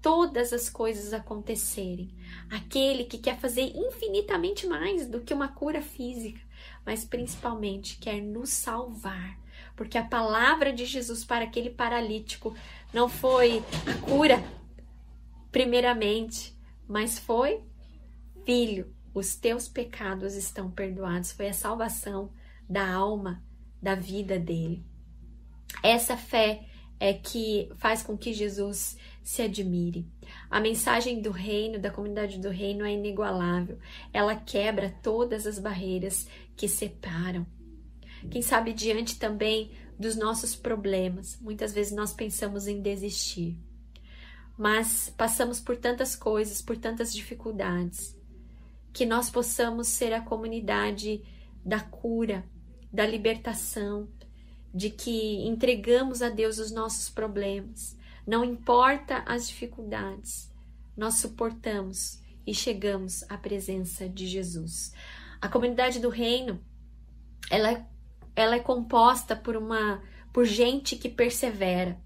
todas 0.00 0.52
as 0.52 0.68
coisas 0.68 1.12
acontecerem. 1.12 2.10
Aquele 2.50 3.04
que 3.04 3.18
quer 3.18 3.38
fazer 3.38 3.72
infinitamente 3.74 4.66
mais 4.66 5.06
do 5.06 5.20
que 5.20 5.32
uma 5.32 5.48
cura 5.48 5.80
física, 5.80 6.40
mas 6.84 7.04
principalmente 7.04 7.98
quer 7.98 8.20
nos 8.20 8.50
salvar 8.50 9.41
porque 9.76 9.98
a 9.98 10.04
palavra 10.04 10.72
de 10.72 10.84
Jesus 10.84 11.24
para 11.24 11.44
aquele 11.44 11.70
paralítico 11.70 12.54
não 12.92 13.08
foi 13.08 13.62
a 13.86 14.06
cura, 14.06 14.42
primeiramente, 15.50 16.56
mas 16.88 17.18
foi: 17.18 17.62
Filho, 18.44 18.94
os 19.14 19.34
teus 19.34 19.68
pecados 19.68 20.34
estão 20.34 20.70
perdoados. 20.70 21.32
Foi 21.32 21.48
a 21.48 21.54
salvação 21.54 22.30
da 22.68 22.92
alma, 22.92 23.42
da 23.80 23.94
vida 23.94 24.38
dele. 24.38 24.84
Essa 25.82 26.16
fé 26.16 26.64
é 26.98 27.12
que 27.12 27.68
faz 27.76 28.02
com 28.02 28.16
que 28.16 28.32
Jesus 28.32 28.96
se 29.22 29.42
admire. 29.42 30.06
A 30.48 30.60
mensagem 30.60 31.20
do 31.20 31.30
reino, 31.30 31.78
da 31.78 31.90
comunidade 31.90 32.38
do 32.38 32.48
reino, 32.48 32.84
é 32.84 32.92
inigualável. 32.92 33.78
Ela 34.12 34.36
quebra 34.36 34.94
todas 35.02 35.46
as 35.46 35.58
barreiras 35.58 36.28
que 36.56 36.68
separam 36.68 37.46
quem 38.30 38.42
sabe 38.42 38.72
diante 38.72 39.18
também 39.18 39.70
dos 39.98 40.16
nossos 40.16 40.54
problemas. 40.54 41.38
Muitas 41.40 41.72
vezes 41.72 41.92
nós 41.92 42.12
pensamos 42.12 42.66
em 42.66 42.80
desistir, 42.80 43.58
mas 44.56 45.12
passamos 45.16 45.60
por 45.60 45.76
tantas 45.76 46.16
coisas, 46.16 46.60
por 46.60 46.76
tantas 46.76 47.12
dificuldades, 47.12 48.16
que 48.92 49.06
nós 49.06 49.30
possamos 49.30 49.88
ser 49.88 50.12
a 50.12 50.20
comunidade 50.20 51.22
da 51.64 51.80
cura, 51.80 52.44
da 52.92 53.06
libertação, 53.06 54.08
de 54.74 54.90
que 54.90 55.46
entregamos 55.46 56.22
a 56.22 56.28
Deus 56.28 56.58
os 56.58 56.70
nossos 56.70 57.08
problemas, 57.08 57.96
não 58.26 58.44
importa 58.44 59.22
as 59.26 59.48
dificuldades, 59.48 60.50
nós 60.96 61.16
suportamos 61.16 62.20
e 62.46 62.54
chegamos 62.54 63.24
à 63.28 63.36
presença 63.36 64.08
de 64.08 64.26
Jesus. 64.26 64.92
A 65.40 65.48
comunidade 65.48 65.98
do 65.98 66.08
reino, 66.08 66.60
ela, 67.50 67.72
é, 67.72 67.86
ela 68.34 68.56
é 68.56 68.60
composta 68.60 69.36
por 69.36 69.56
uma 69.56 70.02
por 70.32 70.46
gente 70.46 70.96
que 70.96 71.10
persevera, 71.10 71.98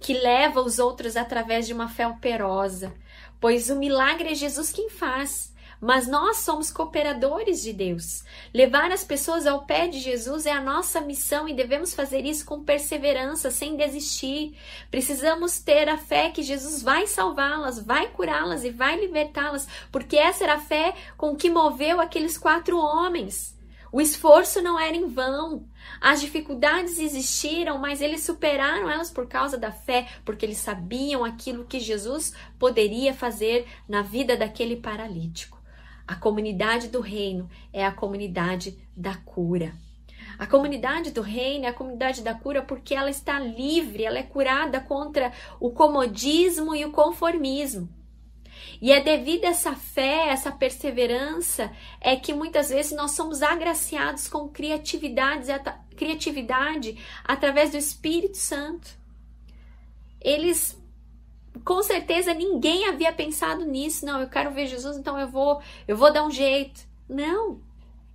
que 0.00 0.12
leva 0.12 0.60
os 0.60 0.80
outros 0.80 1.16
através 1.16 1.64
de 1.66 1.72
uma 1.72 1.88
fé 1.88 2.08
operosa, 2.08 2.92
pois 3.40 3.70
o 3.70 3.76
milagre 3.76 4.30
é 4.30 4.34
Jesus 4.34 4.72
quem 4.72 4.90
faz 4.90 5.52
mas 5.82 6.06
nós 6.06 6.36
somos 6.36 6.70
cooperadores 6.70 7.60
de 7.60 7.72
Deus. 7.72 8.22
Levar 8.54 8.92
as 8.92 9.02
pessoas 9.02 9.48
ao 9.48 9.66
pé 9.66 9.88
de 9.88 9.98
Jesus 9.98 10.46
é 10.46 10.52
a 10.52 10.60
nossa 10.60 11.00
missão 11.00 11.48
e 11.48 11.54
devemos 11.54 11.92
fazer 11.92 12.24
isso 12.24 12.46
com 12.46 12.62
perseverança, 12.62 13.50
sem 13.50 13.76
desistir. 13.76 14.56
Precisamos 14.92 15.58
ter 15.58 15.88
a 15.88 15.98
fé 15.98 16.30
que 16.30 16.40
Jesus 16.40 16.84
vai 16.84 17.08
salvá-las, 17.08 17.84
vai 17.84 18.06
curá-las 18.10 18.62
e 18.62 18.70
vai 18.70 18.96
libertá-las, 19.00 19.66
porque 19.90 20.16
essa 20.16 20.44
era 20.44 20.54
a 20.54 20.60
fé 20.60 20.94
com 21.16 21.34
que 21.34 21.50
moveu 21.50 22.00
aqueles 22.00 22.38
quatro 22.38 22.78
homens. 22.78 23.60
O 23.92 24.00
esforço 24.00 24.62
não 24.62 24.80
era 24.80 24.96
em 24.96 25.06
vão. 25.06 25.66
As 26.00 26.18
dificuldades 26.18 26.98
existiram, 26.98 27.76
mas 27.76 28.00
eles 28.00 28.22
superaram 28.22 28.88
elas 28.88 29.10
por 29.10 29.28
causa 29.28 29.58
da 29.58 29.70
fé, 29.70 30.08
porque 30.24 30.46
eles 30.46 30.56
sabiam 30.56 31.22
aquilo 31.22 31.66
que 31.66 31.78
Jesus 31.78 32.32
poderia 32.58 33.12
fazer 33.12 33.66
na 33.86 34.00
vida 34.00 34.34
daquele 34.34 34.76
paralítico. 34.76 35.60
A 36.08 36.14
comunidade 36.14 36.88
do 36.88 37.02
reino 37.02 37.50
é 37.70 37.84
a 37.84 37.92
comunidade 37.92 38.78
da 38.96 39.14
cura. 39.14 39.74
A 40.38 40.46
comunidade 40.46 41.10
do 41.10 41.20
reino 41.20 41.66
é 41.66 41.68
a 41.68 41.74
comunidade 41.74 42.22
da 42.22 42.34
cura 42.34 42.62
porque 42.62 42.94
ela 42.94 43.10
está 43.10 43.38
livre, 43.38 44.04
ela 44.04 44.18
é 44.18 44.22
curada 44.22 44.80
contra 44.80 45.32
o 45.60 45.70
comodismo 45.70 46.74
e 46.74 46.84
o 46.86 46.92
conformismo. 46.92 47.90
E 48.80 48.92
é 48.92 49.00
devido 49.00 49.44
a 49.44 49.48
essa 49.48 49.74
fé, 49.74 50.28
essa 50.28 50.50
perseverança, 50.50 51.70
é 52.00 52.16
que 52.16 52.34
muitas 52.34 52.70
vezes 52.70 52.92
nós 52.92 53.12
somos 53.12 53.42
agraciados 53.42 54.28
com 54.28 54.48
criatividade, 54.48 55.48
criatividade 55.96 56.98
através 57.24 57.70
do 57.70 57.76
Espírito 57.76 58.36
Santo. 58.36 58.90
Eles 60.20 60.80
com 61.64 61.82
certeza 61.82 62.32
ninguém 62.32 62.88
havia 62.88 63.12
pensado 63.12 63.64
nisso. 63.64 64.06
Não, 64.06 64.20
eu 64.20 64.28
quero 64.28 64.50
ver 64.50 64.66
Jesus, 64.66 64.96
então 64.96 65.18
eu 65.18 65.28
vou, 65.28 65.60
eu 65.86 65.96
vou 65.96 66.12
dar 66.12 66.24
um 66.24 66.30
jeito. 66.30 66.80
Não. 67.08 67.60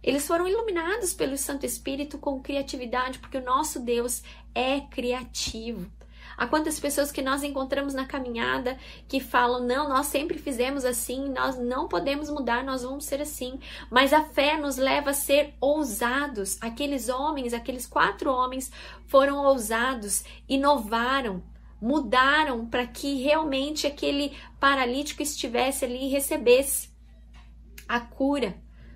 Eles 0.01 0.25
foram 0.25 0.47
iluminados 0.47 1.13
pelo 1.13 1.37
Santo 1.37 1.65
Espírito 1.65 2.17
com 2.17 2.41
criatividade, 2.41 3.19
porque 3.19 3.37
o 3.37 3.43
nosso 3.43 3.79
Deus 3.79 4.23
é 4.53 4.79
criativo. 4.79 5.91
Há 6.37 6.45
quantas 6.45 6.79
pessoas 6.79 7.11
que 7.11 7.23
nós 7.23 7.43
encontramos 7.43 7.95
na 7.95 8.05
caminhada 8.05 8.77
que 9.07 9.19
falam: 9.19 9.65
não, 9.65 9.89
nós 9.89 10.05
sempre 10.05 10.37
fizemos 10.37 10.85
assim, 10.85 11.29
nós 11.29 11.57
não 11.57 11.87
podemos 11.87 12.29
mudar, 12.29 12.63
nós 12.63 12.83
vamos 12.83 13.05
ser 13.05 13.19
assim. 13.21 13.59
Mas 13.89 14.13
a 14.13 14.23
fé 14.23 14.55
nos 14.55 14.77
leva 14.77 15.09
a 15.09 15.15
ser 15.15 15.55
ousados. 15.59 16.57
Aqueles 16.61 17.09
homens, 17.09 17.53
aqueles 17.53 17.87
quatro 17.87 18.31
homens, 18.31 18.71
foram 19.07 19.43
ousados, 19.43 20.23
inovaram, 20.47 21.41
mudaram 21.81 22.67
para 22.67 22.85
que 22.85 23.23
realmente 23.23 23.87
aquele 23.87 24.37
paralítico 24.59 25.23
estivesse 25.23 25.85
ali 25.85 26.05
e 26.05 26.09
recebesse 26.09 26.95
a 27.87 27.99
cura 27.99 28.55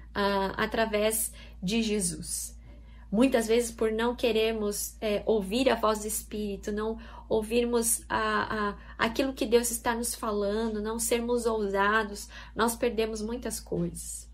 uh, 0.10 0.54
através 0.58 1.34
de 1.62 1.82
Jesus. 1.82 2.60
Muitas 3.12 3.46
vezes, 3.46 3.72
por 3.72 3.92
não 3.92 4.16
queremos 4.16 4.96
é, 5.02 5.22
ouvir 5.26 5.70
a 5.70 5.76
voz 5.76 6.00
do 6.00 6.08
Espírito, 6.08 6.72
não 6.72 6.98
ouvirmos 7.32 8.04
a, 8.10 8.72
a, 8.72 8.78
aquilo 8.98 9.32
que 9.32 9.46
Deus 9.46 9.72
está 9.72 9.96
nos 9.96 10.14
falando, 10.14 10.82
não 10.82 11.00
sermos 11.00 11.46
ousados, 11.46 12.28
nós 12.54 12.76
perdemos 12.76 13.22
muitas 13.22 13.58
coisas. 13.58 14.30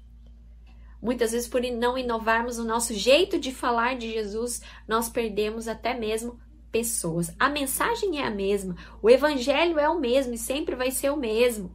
Muitas 0.99 1.31
vezes, 1.31 1.47
por 1.47 1.61
não 1.61 1.95
inovarmos 1.95 2.57
o 2.57 2.65
nosso 2.65 2.95
jeito 2.95 3.37
de 3.37 3.53
falar 3.53 3.97
de 3.97 4.11
Jesus, 4.11 4.63
nós 4.87 5.09
perdemos 5.09 5.67
até 5.67 5.93
mesmo 5.93 6.39
pessoas. 6.71 7.31
A 7.37 7.47
mensagem 7.47 8.19
é 8.19 8.25
a 8.25 8.31
mesma, 8.31 8.75
o 8.99 9.11
evangelho 9.11 9.77
é 9.77 9.87
o 9.87 9.99
mesmo 9.99 10.33
e 10.33 10.37
sempre 10.37 10.75
vai 10.75 10.89
ser 10.89 11.11
o 11.11 11.17
mesmo. 11.17 11.71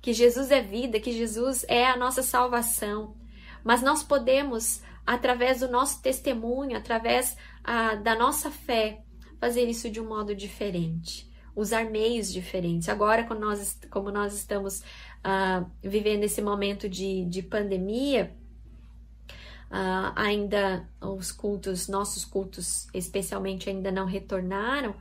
Que 0.00 0.14
Jesus 0.14 0.50
é 0.50 0.62
vida, 0.62 0.98
que 0.98 1.12
Jesus 1.12 1.66
é 1.68 1.86
a 1.86 1.98
nossa 1.98 2.22
salvação. 2.22 3.14
Mas 3.62 3.82
nós 3.82 4.02
podemos, 4.02 4.80
através 5.06 5.60
do 5.60 5.68
nosso 5.68 6.00
testemunho, 6.00 6.78
através 6.78 7.36
ah, 7.62 7.94
da 7.96 8.14
nossa 8.14 8.50
fé, 8.50 9.02
fazer 9.40 9.64
isso 9.64 9.90
de 9.90 10.00
um 10.00 10.08
modo 10.08 10.34
diferente, 10.34 11.30
usar 11.54 11.84
meios 11.84 12.32
diferentes. 12.32 12.88
Agora, 12.88 13.24
quando 13.24 13.40
nós, 13.40 13.78
como 13.90 14.10
nós 14.10 14.34
estamos 14.34 14.82
ah, 15.22 15.64
vivendo 15.82 16.24
esse 16.24 16.40
momento 16.40 16.88
de, 16.88 17.24
de 17.24 17.42
pandemia, 17.42 18.34
uh, 19.70 20.12
ainda 20.14 20.88
os 21.00 21.32
cultos, 21.32 21.88
nossos 21.88 22.24
cultos 22.24 22.86
especialmente, 22.92 23.68
ainda 23.68 23.90
não 23.90 24.06
retornaram, 24.06 24.94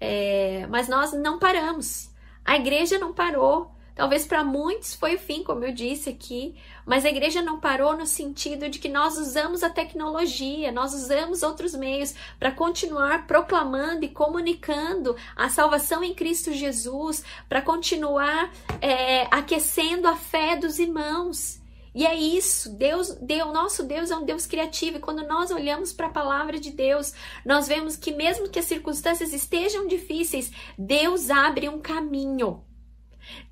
é, 0.00 0.66
mas 0.68 0.88
nós 0.88 1.12
não 1.12 1.38
paramos. 1.38 2.10
A 2.44 2.56
igreja 2.56 2.98
não 2.98 3.12
parou. 3.12 3.72
Talvez 3.94 4.26
para 4.26 4.42
muitos 4.42 4.94
foi 4.94 5.16
o 5.16 5.18
fim, 5.18 5.42
como 5.42 5.64
eu 5.64 5.72
disse 5.72 6.08
aqui, 6.08 6.54
mas 6.86 7.04
a 7.04 7.10
igreja 7.10 7.42
não 7.42 7.60
parou 7.60 7.96
no 7.96 8.06
sentido 8.06 8.68
de 8.68 8.78
que 8.78 8.88
nós 8.88 9.18
usamos 9.18 9.62
a 9.62 9.68
tecnologia, 9.68 10.72
nós 10.72 10.94
usamos 10.94 11.42
outros 11.42 11.74
meios 11.74 12.14
para 12.38 12.50
continuar 12.50 13.26
proclamando 13.26 14.04
e 14.04 14.08
comunicando 14.08 15.14
a 15.36 15.50
salvação 15.50 16.02
em 16.02 16.14
Cristo 16.14 16.52
Jesus, 16.52 17.22
para 17.48 17.60
continuar 17.60 18.50
é, 18.80 19.26
aquecendo 19.30 20.08
a 20.08 20.16
fé 20.16 20.56
dos 20.56 20.78
irmãos. 20.78 21.60
E 21.94 22.06
é 22.06 22.14
isso, 22.14 22.70
Deus, 22.70 23.10
Deus, 23.20 23.52
nosso 23.52 23.82
Deus 23.82 24.10
é 24.10 24.16
um 24.16 24.24
Deus 24.24 24.46
criativo, 24.46 24.96
e 24.96 25.00
quando 25.00 25.26
nós 25.26 25.50
olhamos 25.50 25.92
para 25.92 26.06
a 26.06 26.12
palavra 26.12 26.58
de 26.58 26.70
Deus, 26.70 27.12
nós 27.44 27.68
vemos 27.68 27.96
que 27.96 28.12
mesmo 28.12 28.48
que 28.48 28.58
as 28.58 28.64
circunstâncias 28.64 29.34
estejam 29.34 29.86
difíceis, 29.86 30.50
Deus 30.78 31.28
abre 31.28 31.68
um 31.68 31.78
caminho. 31.78 32.64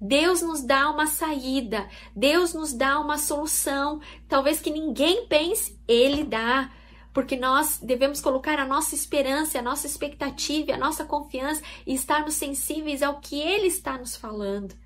Deus 0.00 0.42
nos 0.42 0.62
dá 0.62 0.90
uma 0.90 1.06
saída, 1.06 1.88
Deus 2.14 2.54
nos 2.54 2.72
dá 2.72 2.98
uma 2.98 3.18
solução, 3.18 4.00
talvez 4.28 4.60
que 4.60 4.70
ninguém 4.70 5.26
pense, 5.26 5.78
ele 5.86 6.24
dá 6.24 6.70
porque 7.12 7.36
nós 7.36 7.80
devemos 7.82 8.20
colocar 8.20 8.58
a 8.60 8.66
nossa 8.66 8.94
esperança, 8.94 9.58
a 9.58 9.62
nossa 9.62 9.86
expectativa, 9.86 10.72
a 10.72 10.78
nossa 10.78 11.04
confiança 11.04 11.60
e 11.84 11.92
estarmos 11.92 12.34
sensíveis 12.34 13.02
ao 13.02 13.18
que 13.18 13.40
Ele 13.40 13.66
está 13.66 13.98
nos 13.98 14.14
falando 14.14 14.76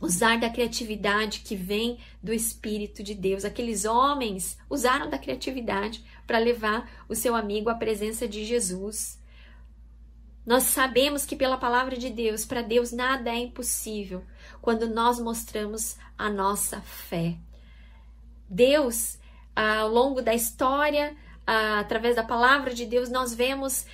usar 0.00 0.38
da 0.38 0.50
criatividade 0.50 1.40
que 1.40 1.56
vem 1.56 1.98
do 2.22 2.32
Espírito 2.32 3.02
de 3.02 3.14
Deus. 3.14 3.44
Aqueles 3.44 3.84
homens 3.84 4.58
usaram 4.68 5.08
da 5.08 5.18
criatividade 5.18 6.04
para 6.26 6.38
levar 6.38 6.90
o 7.08 7.14
seu 7.14 7.34
amigo 7.34 7.70
à 7.70 7.74
presença 7.74 8.28
de 8.28 8.44
Jesus. 8.44 9.18
Nós 10.44 10.64
sabemos 10.64 11.24
que 11.24 11.36
pela 11.36 11.56
palavra 11.56 11.96
de 11.96 12.10
Deus, 12.10 12.44
para 12.44 12.60
Deus 12.62 12.92
nada 12.92 13.30
é 13.30 13.38
impossível 13.38 14.22
quando 14.60 14.88
nós 14.88 15.18
mostramos 15.18 15.96
a 16.18 16.28
nossa 16.28 16.80
fé. 16.82 17.36
Deus, 18.48 19.18
ao 19.56 19.88
longo 19.88 20.20
da 20.20 20.34
história, 20.34 21.16
através 21.46 22.16
da 22.16 22.22
palavra 22.22 22.74
de 22.74 22.84
Deus, 22.84 23.08
nós 23.08 23.34
vemos 23.34 23.86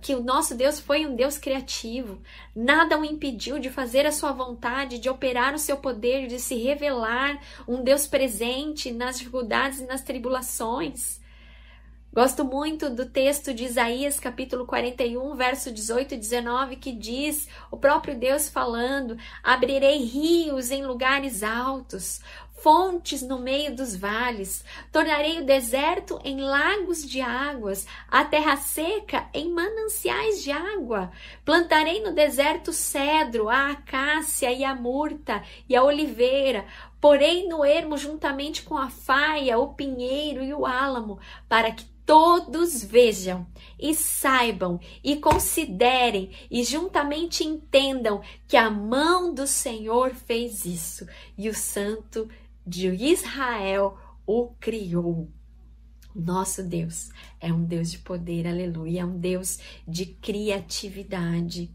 que 0.00 0.14
o 0.14 0.22
nosso 0.22 0.54
Deus 0.54 0.80
foi 0.80 1.04
um 1.04 1.14
Deus 1.14 1.36
criativo. 1.36 2.22
Nada 2.56 2.98
o 2.98 3.04
impediu 3.04 3.58
de 3.58 3.68
fazer 3.68 4.06
a 4.06 4.12
sua 4.12 4.32
vontade, 4.32 4.98
de 4.98 5.10
operar 5.10 5.54
o 5.54 5.58
seu 5.58 5.76
poder, 5.76 6.28
de 6.28 6.38
se 6.38 6.54
revelar 6.54 7.38
um 7.68 7.82
Deus 7.82 8.06
presente 8.06 8.90
nas 8.90 9.18
dificuldades 9.18 9.80
e 9.80 9.86
nas 9.86 10.02
tribulações. 10.02 11.19
Gosto 12.12 12.44
muito 12.44 12.90
do 12.90 13.06
texto 13.06 13.54
de 13.54 13.64
Isaías, 13.64 14.18
capítulo 14.18 14.66
41, 14.66 15.32
verso 15.36 15.70
18 15.70 16.14
e 16.14 16.16
19, 16.16 16.74
que 16.74 16.90
diz 16.90 17.48
o 17.70 17.76
próprio 17.76 18.18
Deus 18.18 18.48
falando: 18.48 19.16
Abrirei 19.44 19.98
rios 19.98 20.72
em 20.72 20.84
lugares 20.84 21.44
altos, 21.44 22.20
fontes 22.60 23.22
no 23.22 23.38
meio 23.38 23.76
dos 23.76 23.94
vales, 23.94 24.64
tornarei 24.90 25.38
o 25.38 25.44
deserto 25.44 26.20
em 26.24 26.40
lagos 26.40 27.08
de 27.08 27.20
águas, 27.20 27.86
a 28.08 28.24
terra 28.24 28.56
seca 28.56 29.28
em 29.32 29.48
mananciais 29.48 30.42
de 30.42 30.50
água. 30.50 31.12
Plantarei 31.44 32.02
no 32.02 32.12
deserto 32.12 32.72
cedro, 32.72 33.48
a 33.48 33.70
acácia 33.70 34.52
e 34.52 34.64
a 34.64 34.74
murta 34.74 35.44
e 35.68 35.76
a 35.76 35.84
oliveira. 35.84 36.66
Porei 37.00 37.48
no 37.48 37.64
ermo 37.64 37.96
juntamente 37.96 38.62
com 38.62 38.76
a 38.76 38.90
faia, 38.90 39.58
o 39.58 39.72
pinheiro 39.72 40.42
e 40.42 40.52
o 40.52 40.66
álamo, 40.66 41.18
para 41.48 41.72
que 41.72 41.89
todos 42.10 42.82
vejam 42.82 43.46
e 43.78 43.94
saibam 43.94 44.80
e 45.04 45.14
considerem 45.14 46.32
e 46.50 46.64
juntamente 46.64 47.44
entendam 47.44 48.20
que 48.48 48.56
a 48.56 48.68
mão 48.68 49.32
do 49.32 49.46
Senhor 49.46 50.12
fez 50.12 50.64
isso 50.64 51.06
e 51.38 51.48
o 51.48 51.54
santo 51.54 52.28
de 52.66 52.88
Israel 52.88 53.96
o 54.26 54.48
criou. 54.58 55.28
Nosso 56.12 56.64
Deus 56.64 57.10
é 57.40 57.52
um 57.52 57.62
Deus 57.62 57.92
de 57.92 57.98
poder, 58.00 58.44
aleluia, 58.44 59.02
é 59.02 59.04
um 59.04 59.16
Deus 59.16 59.60
de 59.86 60.06
criatividade. 60.06 61.70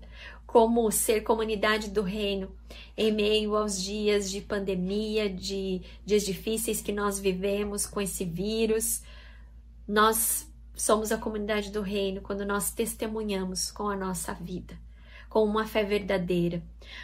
como 0.45 0.91
ser 0.91 1.21
comunidade 1.21 1.89
do 1.89 2.01
reino 2.01 2.51
em 2.97 3.09
meio 3.09 3.55
aos 3.55 3.81
dias 3.81 4.29
de 4.29 4.41
pandemia, 4.41 5.29
de 5.29 5.81
dias 6.05 6.25
difíceis 6.25 6.81
que 6.81 6.91
nós 6.91 7.21
vivemos 7.21 7.85
com 7.85 8.01
esse 8.01 8.25
vírus. 8.25 9.01
Nós 9.87 10.51
somos 10.75 11.11
a 11.11 11.17
comunidade 11.17 11.71
do 11.71 11.81
reino 11.81 12.21
quando 12.21 12.45
nós 12.45 12.71
testemunhamos 12.71 13.71
com 13.71 13.87
a 13.87 13.95
nossa 13.95 14.33
vida, 14.33 14.77
com 15.29 15.43
uma 15.43 15.67
fé 15.67 15.83
verdadeira. 15.83 16.63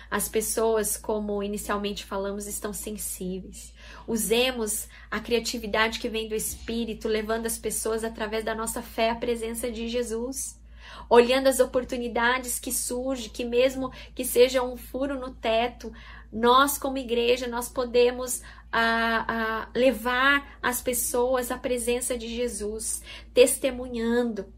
As 0.09 0.27
pessoas, 0.27 0.97
como 0.97 1.43
inicialmente 1.43 2.03
falamos, 2.03 2.47
estão 2.47 2.73
sensíveis. 2.73 3.73
Usemos 4.07 4.87
a 5.09 5.19
criatividade 5.19 5.99
que 5.99 6.09
vem 6.09 6.27
do 6.27 6.35
Espírito, 6.35 7.07
levando 7.07 7.45
as 7.45 7.57
pessoas 7.57 8.03
através 8.03 8.43
da 8.43 8.55
nossa 8.55 8.81
fé 8.81 9.11
à 9.11 9.15
presença 9.15 9.71
de 9.71 9.87
Jesus 9.87 10.59
olhando 11.09 11.47
as 11.47 11.59
oportunidades 11.59 12.59
que 12.59 12.71
surgem, 12.71 13.29
que 13.29 13.45
mesmo 13.45 13.91
que 14.15 14.23
seja 14.23 14.63
um 14.63 14.77
furo 14.77 15.19
no 15.19 15.31
teto, 15.31 15.91
nós 16.31 16.77
como 16.77 16.97
igreja 16.97 17.47
nós 17.47 17.67
podemos 17.67 18.41
a, 18.71 19.63
a 19.63 19.69
levar 19.75 20.57
as 20.61 20.81
pessoas 20.81 21.51
à 21.51 21.57
presença 21.57 22.17
de 22.17 22.27
Jesus, 22.27 23.01
testemunhando, 23.33 24.53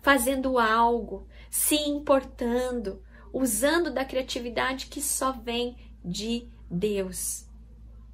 fazendo 0.00 0.58
algo, 0.58 1.26
se 1.50 1.76
importando, 1.76 3.02
usando 3.32 3.90
da 3.90 4.04
criatividade 4.04 4.86
que 4.86 5.02
só 5.02 5.32
vem 5.32 5.76
de 6.04 6.48
Deus. 6.70 7.44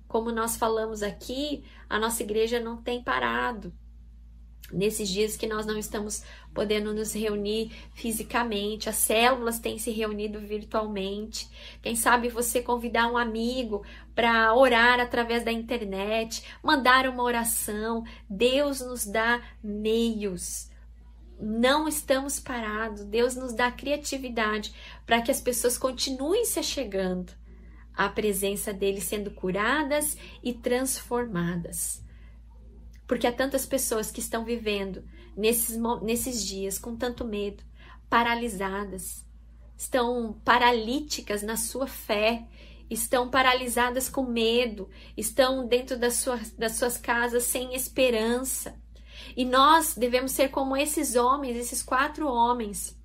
Como 0.09 0.33
nós 0.33 0.57
falamos 0.57 1.03
aqui, 1.03 1.65
a 1.89 1.99
nossa 1.99 2.23
igreja 2.23 2.59
não 2.59 2.77
tem 2.77 3.03
parado 3.03 3.73
nesses 4.73 5.09
dias 5.09 5.37
que 5.37 5.47
nós 5.47 5.67
não 5.67 5.79
estamos 5.79 6.23
podendo 6.55 6.93
nos 6.95 7.13
reunir 7.13 7.71
fisicamente, 7.95 8.89
as 8.89 8.97
células 8.97 9.59
têm 9.59 9.79
se 9.79 9.91
reunido 9.91 10.41
virtualmente. 10.41 11.49
Quem 11.83 11.95
sabe 11.95 12.29
você 12.29 12.63
convidar 12.63 13.11
um 13.11 13.17
amigo 13.17 13.85
para 14.15 14.55
orar 14.55 14.99
através 14.99 15.45
da 15.45 15.53
internet, 15.53 16.43
mandar 16.63 17.07
uma 17.09 17.23
oração. 17.23 18.05
Deus 18.29 18.81
nos 18.81 19.07
dá 19.07 19.43
meios. 19.63 20.71
Não 21.39 21.89
estamos 21.89 22.41
parados. 22.41 23.05
Deus 23.05 23.35
nos 23.37 23.53
dá 23.53 23.71
criatividade 23.71 24.73
para 25.07 25.21
que 25.21 25.31
as 25.31 25.41
pessoas 25.41 25.77
continuem 25.77 26.45
se 26.45 26.63
chegando 26.63 27.33
à 27.95 28.09
presença 28.09 28.73
dele, 28.73 29.01
sendo 29.01 29.31
curadas 29.31 30.17
e 30.43 30.53
transformadas 30.53 32.02
porque 33.13 33.27
há 33.27 33.33
tantas 33.33 33.67
pessoas 33.67 34.11
que 34.11 34.21
estão 34.21 34.43
vivendo 34.43 35.05
nesses, 35.37 35.79
nesses 36.01 36.43
dias 36.43 36.79
com 36.79 36.97
tanto 36.97 37.27
medo, 37.27 37.63
paralisadas, 38.09 39.23
estão 39.77 40.41
paralíticas 40.43 41.43
na 41.43 41.59
sua 41.59 41.87
fé, 41.87 42.49
estão 42.89 43.29
paralisadas 43.29 44.09
com 44.09 44.23
medo, 44.23 44.89
estão 45.15 45.69
dentro 45.69 45.99
das 45.99 46.15
suas, 46.15 46.53
das 46.53 46.77
suas 46.77 46.97
casas 46.97 47.43
sem 47.43 47.75
esperança. 47.75 48.81
E 49.37 49.45
nós 49.45 49.95
devemos 49.95 50.33
ser 50.33 50.49
como 50.49 50.75
esses 50.75 51.15
homens, 51.15 51.59
esses 51.59 51.83
quatro 51.83 52.27
homens, 52.27 52.99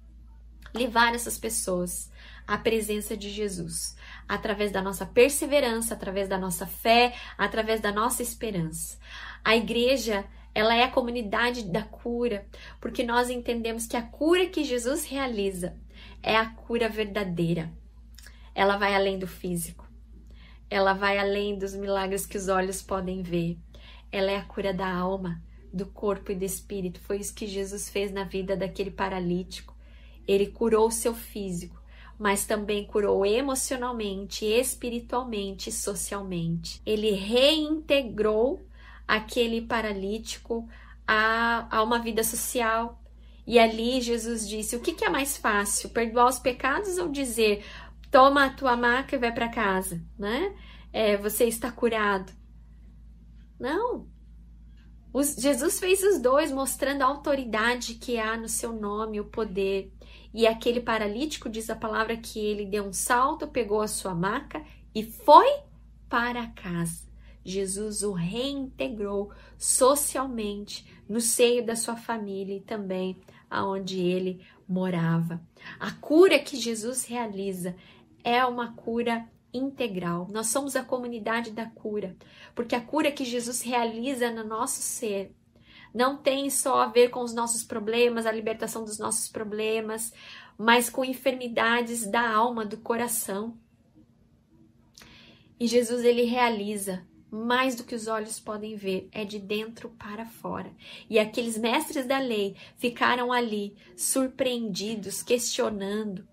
levar 0.73 1.15
essas 1.15 1.37
pessoas 1.37 2.09
à 2.47 2.57
presença 2.57 3.17
de 3.17 3.29
Jesus, 3.29 3.93
através 4.27 4.71
da 4.71 4.81
nossa 4.81 5.05
perseverança, 5.05 5.93
através 5.93 6.27
da 6.27 6.37
nossa 6.37 6.65
fé, 6.65 7.15
através 7.37 7.79
da 7.79 7.91
nossa 7.91 8.21
esperança. 8.21 8.97
A 9.43 9.55
igreja, 9.55 10.25
ela 10.53 10.75
é 10.75 10.83
a 10.83 10.91
comunidade 10.91 11.63
da 11.63 11.83
cura, 11.83 12.45
porque 12.81 13.03
nós 13.03 13.29
entendemos 13.29 13.87
que 13.87 13.95
a 13.95 14.01
cura 14.01 14.47
que 14.47 14.63
Jesus 14.63 15.05
realiza 15.05 15.77
é 16.21 16.35
a 16.35 16.45
cura 16.47 16.89
verdadeira. 16.89 17.71
Ela 18.53 18.75
vai 18.75 18.95
além 18.95 19.19
do 19.19 19.27
físico. 19.27 19.87
Ela 20.69 20.93
vai 20.93 21.17
além 21.17 21.57
dos 21.57 21.73
milagres 21.73 22.25
que 22.25 22.37
os 22.37 22.49
olhos 22.49 22.81
podem 22.81 23.21
ver. 23.21 23.57
Ela 24.11 24.31
é 24.31 24.37
a 24.37 24.43
cura 24.43 24.73
da 24.73 24.91
alma, 24.91 25.41
do 25.71 25.85
corpo 25.85 26.31
e 26.31 26.35
do 26.35 26.43
espírito. 26.43 26.99
Foi 26.99 27.17
isso 27.17 27.33
que 27.33 27.47
Jesus 27.47 27.89
fez 27.89 28.11
na 28.11 28.23
vida 28.23 28.57
daquele 28.57 28.91
paralítico. 28.91 29.75
Ele 30.27 30.47
curou 30.47 30.87
o 30.87 30.91
seu 30.91 31.13
físico, 31.13 31.76
mas 32.17 32.45
também 32.45 32.85
curou 32.85 33.25
emocionalmente, 33.25 34.45
espiritualmente 34.45 35.71
socialmente. 35.71 36.81
Ele 36.85 37.11
reintegrou 37.11 38.65
aquele 39.07 39.61
paralítico 39.61 40.67
a, 41.07 41.67
a 41.69 41.83
uma 41.83 41.99
vida 41.99 42.23
social. 42.23 43.01
E 43.45 43.57
ali 43.59 44.01
Jesus 44.01 44.47
disse: 44.47 44.75
o 44.75 44.81
que, 44.81 44.93
que 44.93 45.05
é 45.05 45.09
mais 45.09 45.37
fácil, 45.37 45.89
perdoar 45.89 46.27
os 46.27 46.39
pecados 46.39 46.97
ou 46.97 47.09
dizer 47.09 47.63
toma 48.11 48.45
a 48.45 48.49
tua 48.49 48.75
maca 48.75 49.15
e 49.15 49.19
vai 49.19 49.33
para 49.33 49.49
casa, 49.49 50.01
né? 50.17 50.55
É, 50.91 51.17
você 51.17 51.45
está 51.45 51.71
curado. 51.71 52.31
Não. 53.59 54.07
Jesus 55.37 55.79
fez 55.79 56.03
os 56.03 56.19
dois, 56.19 56.51
mostrando 56.51 57.01
a 57.01 57.05
autoridade 57.05 57.95
que 57.95 58.19
há 58.19 58.37
no 58.37 58.47
seu 58.47 58.71
nome, 58.71 59.19
o 59.19 59.25
poder. 59.25 59.91
E 60.37 60.45
aquele 60.45 60.79
paralítico 60.79 61.49
diz 61.49 61.67
a 61.67 61.75
palavra 61.75 62.15
que 62.15 62.39
ele 62.39 62.63
deu 62.63 62.85
um 62.85 62.93
salto, 62.93 63.47
pegou 63.47 63.81
a 63.81 63.87
sua 63.87 64.13
maca 64.13 64.63
e 64.93 65.01
foi 65.01 65.47
para 66.07 66.45
casa. 66.49 67.07
Jesus 67.43 68.03
o 68.03 68.11
reintegrou 68.11 69.31
socialmente 69.57 70.87
no 71.09 71.19
seio 71.19 71.65
da 71.65 71.75
sua 71.75 71.95
família 71.95 72.55
e 72.55 72.61
também 72.61 73.17
aonde 73.49 73.99
ele 73.99 74.45
morava. 74.69 75.41
A 75.79 75.89
cura 75.93 76.37
que 76.37 76.55
Jesus 76.55 77.03
realiza 77.05 77.75
é 78.23 78.45
uma 78.45 78.73
cura 78.73 79.27
integral. 79.51 80.27
Nós 80.29 80.49
somos 80.49 80.75
a 80.75 80.83
comunidade 80.83 81.49
da 81.49 81.65
cura, 81.65 82.15
porque 82.53 82.75
a 82.75 82.81
cura 82.81 83.11
que 83.11 83.25
Jesus 83.25 83.63
realiza 83.63 84.29
no 84.29 84.43
nosso 84.43 84.83
ser 84.83 85.35
não 85.97 86.15
tem 86.15 86.47
só 86.47 86.81
a 86.81 86.85
ver 86.85 87.09
com 87.09 87.21
os 87.21 87.33
nossos 87.33 87.63
problemas, 87.63 88.27
a 88.27 88.31
libertação 88.31 88.85
dos 88.85 88.99
nossos 88.99 89.27
problemas, 89.27 90.13
mas 90.55 90.91
com 90.91 91.03
enfermidades 91.03 92.05
da 92.05 92.29
alma, 92.29 92.63
do 92.63 92.77
coração. 92.77 93.57
E 95.59 95.65
Jesus 95.65 96.05
ele 96.05 96.21
realiza 96.21 97.03
mais 97.31 97.73
do 97.73 97.83
que 97.83 97.95
os 97.95 98.07
olhos 98.07 98.39
podem 98.39 98.75
ver, 98.75 99.09
é 99.11 99.25
de 99.25 99.39
dentro 99.39 99.89
para 99.89 100.23
fora. 100.23 100.71
E 101.09 101.17
aqueles 101.17 101.57
mestres 101.57 102.05
da 102.05 102.19
lei 102.19 102.55
ficaram 102.75 103.33
ali 103.33 103.75
surpreendidos, 103.95 105.23
questionando 105.23 106.27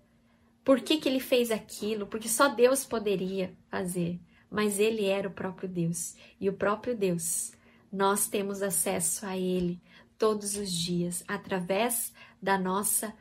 por 0.63 0.79
que, 0.79 0.97
que 0.97 1.09
ele 1.09 1.19
fez 1.19 1.49
aquilo, 1.49 2.05
porque 2.05 2.29
só 2.29 2.49
Deus 2.49 2.85
poderia 2.85 3.51
fazer, 3.71 4.19
mas 4.47 4.77
ele 4.77 5.05
era 5.05 5.27
o 5.27 5.33
próprio 5.33 5.67
Deus. 5.67 6.15
E 6.39 6.47
o 6.47 6.53
próprio 6.53 6.95
Deus, 6.95 7.54
nós 7.95 8.27
temos 8.27 8.61
acesso 8.61 9.25
a 9.25 9.37
ele 9.37 9.81
todos 10.17 10.57
os 10.57 10.69
dias 10.69 11.23
através 11.27 12.13
da 12.41 12.57
nossa 12.57 13.13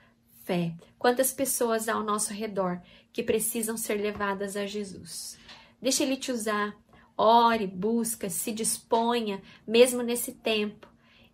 fé. 0.44 0.74
Quantas 0.98 1.32
pessoas 1.32 1.88
há 1.88 1.94
ao 1.94 2.02
nosso 2.02 2.32
redor 2.32 2.80
que 3.12 3.22
precisam 3.22 3.76
ser 3.76 3.94
levadas 3.94 4.56
a 4.56 4.66
Jesus? 4.66 5.38
Deixa 5.80 6.02
ele 6.02 6.16
te 6.16 6.32
usar 6.32 6.76
Ore, 7.16 7.68
busca, 7.68 8.28
se 8.28 8.50
disponha, 8.50 9.40
mesmo 9.64 10.02
nesse 10.02 10.32
tempo, 10.32 10.88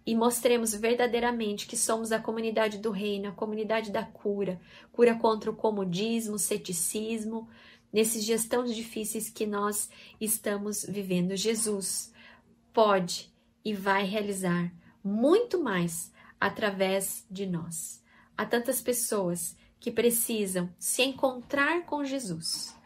e 0.05 0.15
mostremos 0.15 0.75
verdadeiramente 0.75 1.67
que 1.67 1.77
somos 1.77 2.13
a 2.13 2.19
comunidade 2.19 2.77
do 2.77 2.91
reino, 2.91 3.29
a 3.29 3.33
comunidade 3.33 3.91
da 3.91 4.03
cura 4.05 4.61
cura 4.93 5.15
contra 5.15 5.51
o 5.51 5.57
comodismo, 5.57 6.35
o 6.35 6.39
ceticismo, 6.39 7.49
nesses 7.91 8.23
dias 8.23 8.45
tão 8.45 8.65
difíceis 8.65 9.31
que 9.31 9.47
nós 9.47 9.89
estamos 10.21 10.85
vivendo. 10.87 11.35
Jesus 11.35 12.13
pode 12.73 13.33
e 13.65 13.75
vai 13.75 14.05
realizar 14.05 14.73
muito 15.03 15.63
mais 15.63 16.13
através 16.41 17.27
de 17.31 17.47
nós. 17.47 18.03
Há 18.37 18.47
tantas 18.47 18.81
pessoas 18.81 19.57
que 19.79 19.91
precisam 19.91 20.69
se 20.79 21.03
encontrar 21.03 21.85
com 21.85 22.05
Jesus 22.05 22.77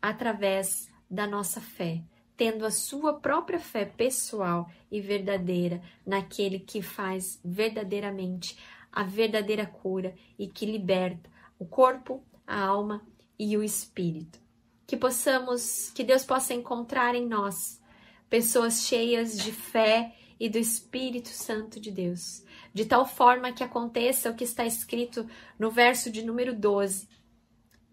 através 0.00 0.88
da 1.10 1.26
nossa 1.26 1.60
fé 1.60 2.02
tendo 2.36 2.66
a 2.66 2.70
sua 2.70 3.14
própria 3.14 3.60
fé 3.60 3.84
pessoal 3.84 4.68
e 4.90 5.00
verdadeira 5.00 5.80
naquele 6.04 6.58
que 6.58 6.82
faz 6.82 7.40
verdadeiramente 7.44 8.58
a 8.92 9.02
verdadeira 9.02 9.66
cura 9.66 10.14
e 10.38 10.46
que 10.46 10.66
liberta 10.66 11.30
o 11.58 11.64
corpo, 11.64 12.22
a 12.46 12.60
alma 12.60 13.04
e 13.38 13.56
o 13.56 13.62
espírito. 13.62 14.38
Que 14.86 14.96
possamos, 14.96 15.90
que 15.90 16.04
Deus 16.04 16.24
possa 16.24 16.54
encontrar 16.54 17.14
em 17.14 17.26
nós 17.26 17.80
pessoas 18.28 18.82
cheias 18.82 19.38
de 19.38 19.52
fé 19.52 20.14
e 20.38 20.48
do 20.48 20.58
Espírito 20.58 21.28
Santo 21.28 21.78
de 21.78 21.90
Deus, 21.90 22.44
de 22.72 22.84
tal 22.84 23.06
forma 23.06 23.52
que 23.52 23.62
aconteça 23.62 24.30
o 24.30 24.34
que 24.34 24.44
está 24.44 24.64
escrito 24.64 25.28
no 25.58 25.70
verso 25.70 26.10
de 26.10 26.22
número 26.22 26.54
12, 26.54 27.08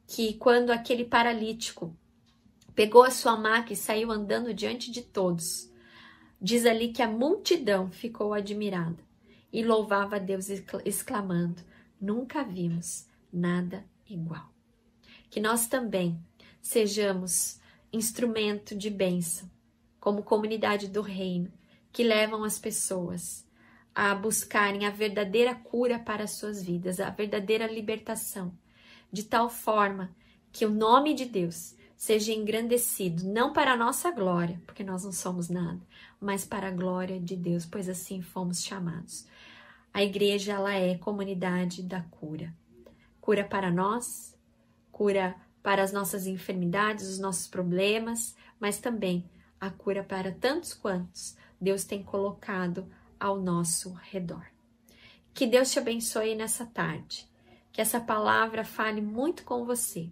que 0.08 0.34
quando 0.34 0.72
aquele 0.72 1.06
paralítico 1.06 1.96
Pegou 2.74 3.04
a 3.04 3.12
sua 3.12 3.36
maca 3.36 3.74
e 3.74 3.76
saiu 3.76 4.12
andando 4.12 4.54
diante 4.54 4.92
de 4.92 5.02
todos. 5.02 5.70
Diz 6.42 6.66
ali 6.66 6.92
que 6.92 7.02
a 7.02 7.08
multidão 7.08 7.92
ficou 7.92 8.34
admirada 8.34 8.98
e 9.52 9.64
louvava 9.64 10.16
a 10.16 10.20
Deus, 10.20 10.48
exclamando: 10.86 11.62
Nunca 12.00 12.44
vimos 12.44 13.06
nada 13.32 13.86
igual. 14.10 14.50
que 15.30 15.40
nós 15.40 15.68
também 15.68 16.20
sejamos 16.62 17.60
instrumento 17.94 18.76
de 18.76 18.90
bênção, 18.90 19.50
como 20.02 20.24
comunidade 20.24 20.88
do 20.88 21.02
reino, 21.02 21.54
que 21.94 22.04
levam 22.04 22.44
as 22.44 22.58
pessoas 22.58 23.48
a 23.94 24.16
buscarem 24.16 24.86
a 24.86 24.90
verdadeira 24.90 25.54
cura 25.54 26.00
para 26.00 26.24
as 26.24 26.32
suas 26.32 26.64
vidas, 26.64 27.00
a 27.00 27.12
verdadeira 27.12 27.68
libertação, 27.68 28.52
de 29.12 29.24
tal 29.24 29.48
forma 29.48 30.10
que 30.52 30.66
o 30.66 30.72
nome 30.72 31.14
de 31.14 31.26
Deus 31.26 31.76
seja 31.96 32.34
engrandecido, 32.34 33.26
não 33.26 33.54
para 33.54 33.74
a 33.74 33.78
nossa 33.78 34.10
glória, 34.10 34.60
porque 34.66 34.84
nós 34.84 35.04
não 35.04 35.12
somos 35.12 35.50
nada, 35.50 35.80
mas 36.20 36.44
para 36.44 36.70
a 36.70 36.72
glória 36.72 37.20
de 37.20 37.36
Deus, 37.36 37.64
pois 37.64 37.88
assim 37.88 38.24
fomos 38.24 38.64
chamados. 38.64 39.28
A 39.94 40.02
igreja 40.02 40.54
ela 40.54 40.74
é 40.74 40.98
comunidade 40.98 41.84
da 41.84 42.02
cura. 42.02 42.52
Cura 43.20 43.44
para 43.44 43.70
nós, 43.70 44.36
cura 44.92 45.36
para 45.62 45.84
as 45.84 45.92
nossas 45.92 46.26
enfermidades, 46.26 47.08
os 47.08 47.20
nossos 47.20 47.48
problemas, 47.48 48.36
mas 48.60 48.80
também 48.80 49.30
a 49.62 49.70
cura 49.70 50.04
para 50.04 50.32
tantos 50.32 50.74
quantos 50.74 51.38
Deus 51.60 51.84
tem 51.84 52.02
colocado 52.02 52.92
ao 53.20 53.40
nosso 53.40 53.94
redor. 53.94 54.48
Que 55.34 55.46
Deus 55.46 55.72
te 55.72 55.78
abençoe 55.78 56.34
nessa 56.36 56.66
tarde, 56.66 57.30
que 57.72 57.80
essa 57.80 58.00
palavra 58.00 58.66
fale 58.66 59.00
muito 59.00 59.44
com 59.44 59.64
você, 59.64 60.10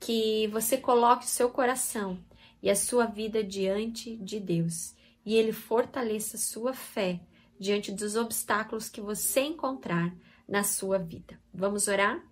que 0.00 0.48
você 0.48 0.76
coloque 0.76 1.24
o 1.24 1.28
seu 1.28 1.48
coração 1.48 2.18
e 2.60 2.68
a 2.68 2.74
sua 2.74 3.06
vida 3.06 3.44
diante 3.44 4.16
de 4.16 4.40
Deus 4.40 4.94
e 5.24 5.34
Ele 5.34 5.52
fortaleça 5.52 6.36
sua 6.36 6.74
fé 6.74 7.20
diante 7.58 7.90
dos 7.90 8.14
obstáculos 8.14 8.88
que 8.88 9.00
você 9.00 9.40
encontrar 9.40 10.14
na 10.48 10.62
sua 10.62 10.98
vida. 10.98 11.38
Vamos 11.52 11.88
orar? 11.88 12.22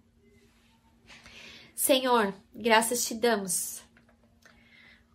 Senhor, 1.75 2.33
graças 2.55 3.05
te 3.05 3.14
damos, 3.14 3.83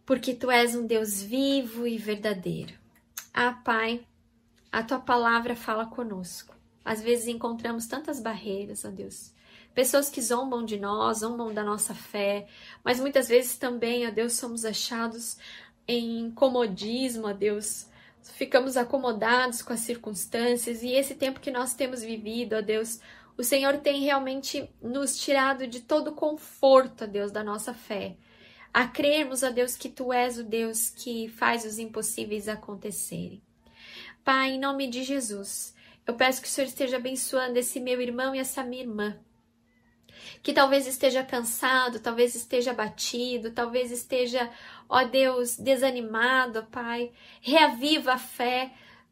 porque 0.10 0.34
tu 0.34 0.50
és 0.50 0.74
um 0.74 0.88
Deus 0.88 1.22
vivo 1.22 1.86
e 1.86 1.96
verdadeiro. 1.96 2.74
Ah, 3.32 3.54
Pai, 3.54 4.02
a 4.72 4.82
tua 4.82 4.98
palavra 4.98 5.56
fala 5.56 5.86
conosco. 5.86 6.56
Às 6.84 7.00
vezes 7.00 7.28
encontramos 7.28 7.86
tantas 7.86 8.20
barreiras, 8.20 8.84
ó 8.84 8.90
Deus. 8.90 9.32
Pessoas 9.72 10.10
que 10.10 10.20
zombam 10.20 10.66
de 10.66 10.80
nós, 10.80 11.20
zombam 11.20 11.54
da 11.54 11.64
nossa 11.64 11.94
fé, 11.94 12.48
mas 12.84 13.00
muitas 13.00 13.28
vezes 13.28 13.60
também, 13.60 14.08
ó 14.08 14.10
Deus, 14.10 14.34
somos 14.34 14.66
achados 14.66 15.38
em 15.88 16.32
comodismo, 16.32 17.28
ó 17.28 17.32
Deus. 17.32 17.86
Ficamos 18.34 18.78
acomodados 18.78 19.62
com 19.62 19.74
as 19.74 19.82
circunstâncias 19.82 20.82
e 20.82 20.90
esse 20.92 21.14
tempo 21.14 21.40
que 21.40 21.52
nós 21.52 21.76
temos 21.76 22.02
vivido, 22.02 22.56
ó 22.56 22.62
Deus, 22.62 23.00
o 23.38 23.44
Senhor 23.44 23.78
tem 23.78 24.02
realmente 24.02 24.68
nos 24.82 25.20
tirado 25.20 25.68
de 25.68 25.82
todo 25.82 26.08
o 26.08 26.16
conforto, 26.16 27.04
ó 27.04 27.08
Deus, 27.08 27.32
da 27.32 27.44
nossa 27.44 27.76
fé. 27.76 28.18
A 28.74 28.88
crermos, 28.88 29.44
ó 29.44 29.50
Deus, 29.50 29.76
que 29.76 29.90
Tu 29.90 30.14
és 30.14 30.38
o 30.38 30.44
Deus 30.44 30.90
que 30.90 31.28
faz 31.30 31.66
os 31.66 31.80
impossíveis 31.80 32.48
acontecerem. 32.48 33.42
Pai, 34.24 34.52
em 34.52 34.60
nome 34.60 34.88
de 34.88 35.04
Jesus, 35.04 35.74
eu 36.06 36.14
peço 36.14 36.42
que 36.42 36.48
o 36.48 36.52
Senhor 36.52 36.68
esteja 36.68 36.98
abençoando 36.98 37.58
esse 37.58 37.80
meu 37.80 38.00
irmão 38.02 38.36
e 38.36 38.40
essa 38.40 38.64
minha 38.64 38.84
irmã. 38.84 39.20
Que 40.44 40.54
talvez 40.54 40.86
esteja 40.86 41.24
cansado, 41.24 42.00
talvez 42.00 42.36
esteja 42.36 42.72
abatido, 42.72 43.52
talvez 43.52 43.92
esteja, 43.92 44.52
ó 44.88 45.04
Deus, 45.04 45.58
desanimado, 45.58 46.60
ó 46.60 46.62
Pai. 46.62 47.12
Reaviva 47.42 48.14
a 48.14 48.18
fé 48.18 48.72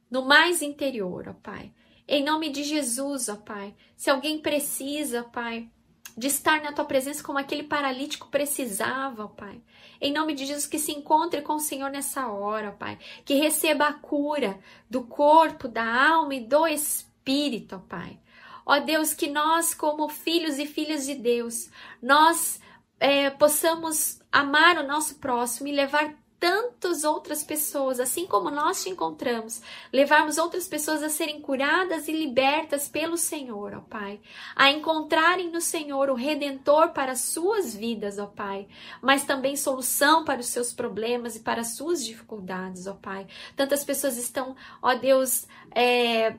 no 0.09 0.23
mais 0.23 0.61
interior, 0.61 1.29
ó 1.29 1.33
Pai. 1.33 1.71
Em 2.07 2.23
nome 2.23 2.49
de 2.49 2.63
Jesus, 2.63 3.27
ó 3.27 3.35
Pai. 3.35 3.75
Se 3.95 4.09
alguém 4.09 4.39
precisa, 4.39 5.21
ó 5.21 5.23
Pai, 5.23 5.69
de 6.17 6.27
estar 6.27 6.61
na 6.63 6.73
tua 6.73 6.83
presença 6.83 7.23
como 7.23 7.37
aquele 7.37 7.63
paralítico 7.63 8.27
precisava, 8.29 9.25
ó 9.25 9.27
Pai. 9.27 9.61
Em 10.01 10.11
nome 10.11 10.33
de 10.33 10.45
Jesus, 10.45 10.65
que 10.65 10.79
se 10.79 10.91
encontre 10.91 11.41
com 11.41 11.53
o 11.53 11.59
Senhor 11.59 11.91
nessa 11.91 12.27
hora, 12.27 12.69
ó 12.69 12.71
Pai. 12.71 12.97
Que 13.23 13.35
receba 13.35 13.85
a 13.85 13.93
cura 13.93 14.59
do 14.89 15.03
corpo, 15.03 15.67
da 15.67 15.85
alma 15.85 16.33
e 16.33 16.39
do 16.39 16.65
espírito, 16.67 17.75
ó 17.75 17.79
Pai. 17.79 18.19
Ó 18.65 18.79
Deus, 18.79 19.13
que 19.13 19.29
nós, 19.29 19.75
como 19.75 20.09
filhos 20.09 20.57
e 20.57 20.65
filhas 20.65 21.05
de 21.05 21.13
Deus, 21.13 21.69
nós 22.01 22.59
é, 22.99 23.29
possamos 23.29 24.19
amar 24.31 24.77
o 24.77 24.87
nosso 24.87 25.15
próximo 25.19 25.67
e 25.67 25.71
levar 25.71 26.15
tantas 26.39 27.03
outras 27.03 27.43
pessoas, 27.43 27.99
assim 27.99 28.27
como 28.27 28.51
nós 28.51 28.83
te 28.83 28.89
encontramos, 28.89 29.61
levarmos 29.91 30.37
outras 30.37 30.67
pessoas 30.67 31.01
a 31.01 31.09
serem 31.09 31.41
curadas 31.41 32.07
e 32.07 32.11
libertas 32.11 32.87
pelo 32.87 33.17
Senhor, 33.17 33.73
ó 33.73 33.81
Pai, 33.81 34.19
a 34.55 34.69
encontrarem 34.69 35.51
no 35.51 35.61
Senhor 35.61 36.09
o 36.09 36.15
redentor 36.15 36.89
para 36.89 37.13
as 37.13 37.21
suas 37.21 37.75
vidas, 37.75 38.19
ó 38.19 38.27
Pai, 38.27 38.67
mas 39.01 39.25
também 39.25 39.55
solução 39.55 40.23
para 40.23 40.39
os 40.39 40.47
seus 40.47 40.71
problemas 40.71 41.35
e 41.35 41.39
para 41.39 41.61
as 41.61 41.75
suas 41.75 42.05
dificuldades, 42.05 42.85
ó 42.85 42.93
Pai. 42.93 43.27
Tantas 43.55 43.83
pessoas 43.83 44.17
estão, 44.17 44.55
ó 44.81 44.93
Deus, 44.93 45.47
é, 45.73 46.37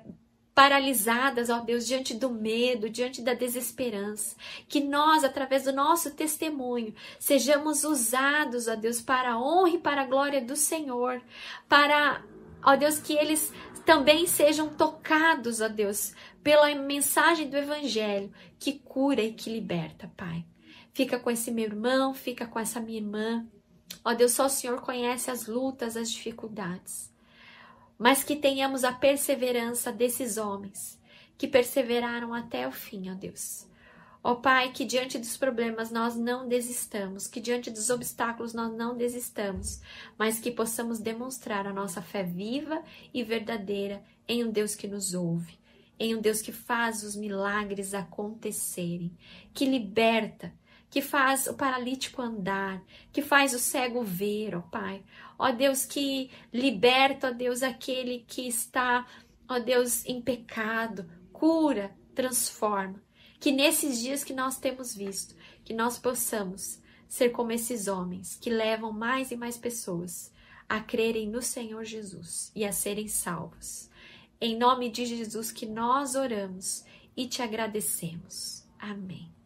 paralisadas, 0.58 1.50
ó 1.50 1.60
Deus, 1.60 1.86
diante 1.86 2.14
do 2.14 2.30
medo, 2.30 2.90
diante 2.90 3.22
da 3.22 3.32
desesperança. 3.32 4.34
Que 4.68 4.80
nós, 4.80 5.22
através 5.22 5.62
do 5.62 5.72
nosso 5.72 6.10
testemunho, 6.10 6.92
sejamos 7.16 7.84
usados, 7.84 8.66
ó 8.66 8.74
Deus, 8.74 9.00
para 9.00 9.34
a 9.34 9.40
honra 9.40 9.70
e 9.70 9.78
para 9.78 10.02
a 10.02 10.06
glória 10.06 10.44
do 10.44 10.56
Senhor, 10.56 11.22
para, 11.68 12.24
ó 12.60 12.74
Deus, 12.74 12.98
que 12.98 13.12
eles 13.12 13.52
também 13.86 14.26
sejam 14.26 14.68
tocados, 14.68 15.60
ó 15.60 15.68
Deus, 15.68 16.12
pela 16.42 16.74
mensagem 16.74 17.48
do 17.48 17.56
Evangelho 17.56 18.32
que 18.58 18.80
cura 18.80 19.22
e 19.22 19.34
que 19.34 19.50
liberta, 19.50 20.10
Pai. 20.16 20.44
Fica 20.92 21.20
com 21.20 21.30
esse 21.30 21.52
meu 21.52 21.66
irmão, 21.66 22.12
fica 22.12 22.48
com 22.48 22.58
essa 22.58 22.80
minha 22.80 22.98
irmã. 22.98 23.46
Ó 24.04 24.12
Deus, 24.12 24.32
só 24.32 24.46
o 24.46 24.50
Senhor 24.50 24.80
conhece 24.80 25.30
as 25.30 25.46
lutas, 25.46 25.96
as 25.96 26.10
dificuldades 26.10 27.16
mas 27.98 28.22
que 28.22 28.36
tenhamos 28.36 28.84
a 28.84 28.92
perseverança 28.92 29.90
desses 29.90 30.36
homens 30.36 30.98
que 31.36 31.46
perseveraram 31.46 32.34
até 32.34 32.66
o 32.66 32.72
fim, 32.72 33.10
ó 33.10 33.14
Deus. 33.14 33.66
Ó 34.22 34.34
Pai, 34.34 34.72
que 34.72 34.84
diante 34.84 35.16
dos 35.18 35.36
problemas 35.36 35.90
nós 35.90 36.16
não 36.16 36.48
desistamos, 36.48 37.28
que 37.28 37.40
diante 37.40 37.70
dos 37.70 37.88
obstáculos 37.88 38.52
nós 38.52 38.74
não 38.74 38.96
desistamos, 38.96 39.80
mas 40.18 40.40
que 40.40 40.50
possamos 40.50 40.98
demonstrar 40.98 41.66
a 41.66 41.72
nossa 41.72 42.02
fé 42.02 42.24
viva 42.24 42.82
e 43.14 43.22
verdadeira 43.22 44.02
em 44.26 44.44
um 44.44 44.50
Deus 44.50 44.74
que 44.74 44.88
nos 44.88 45.14
ouve, 45.14 45.58
em 45.98 46.16
um 46.16 46.20
Deus 46.20 46.42
que 46.42 46.50
faz 46.50 47.04
os 47.04 47.14
milagres 47.14 47.94
acontecerem, 47.94 49.16
que 49.54 49.64
liberta, 49.64 50.52
que 50.90 51.02
faz 51.02 51.46
o 51.46 51.54
paralítico 51.54 52.22
andar, 52.22 52.82
que 53.12 53.20
faz 53.22 53.52
o 53.52 53.58
cego 53.58 54.02
ver, 54.02 54.54
ó 54.54 54.60
Pai. 54.60 55.04
Ó 55.38 55.50
Deus, 55.52 55.84
que 55.84 56.30
liberta, 56.52 57.28
ó 57.28 57.30
Deus, 57.30 57.62
aquele 57.62 58.24
que 58.26 58.48
está, 58.48 59.06
ó 59.48 59.58
Deus, 59.58 60.04
em 60.06 60.20
pecado, 60.20 61.08
cura, 61.32 61.94
transforma. 62.14 63.02
Que 63.38 63.52
nesses 63.52 64.00
dias 64.00 64.24
que 64.24 64.32
nós 64.32 64.58
temos 64.58 64.94
visto, 64.94 65.36
que 65.64 65.72
nós 65.72 65.98
possamos 65.98 66.80
ser 67.08 67.30
como 67.30 67.52
esses 67.52 67.86
homens 67.86 68.36
que 68.36 68.50
levam 68.50 68.92
mais 68.92 69.30
e 69.30 69.36
mais 69.36 69.56
pessoas 69.56 70.32
a 70.68 70.80
crerem 70.80 71.28
no 71.28 71.40
Senhor 71.40 71.84
Jesus 71.84 72.52
e 72.54 72.64
a 72.64 72.72
serem 72.72 73.08
salvos. 73.08 73.88
Em 74.40 74.56
nome 74.56 74.90
de 74.90 75.06
Jesus 75.06 75.50
que 75.50 75.66
nós 75.66 76.14
oramos 76.14 76.84
e 77.16 77.26
te 77.26 77.42
agradecemos. 77.42 78.64
Amém. 78.78 79.37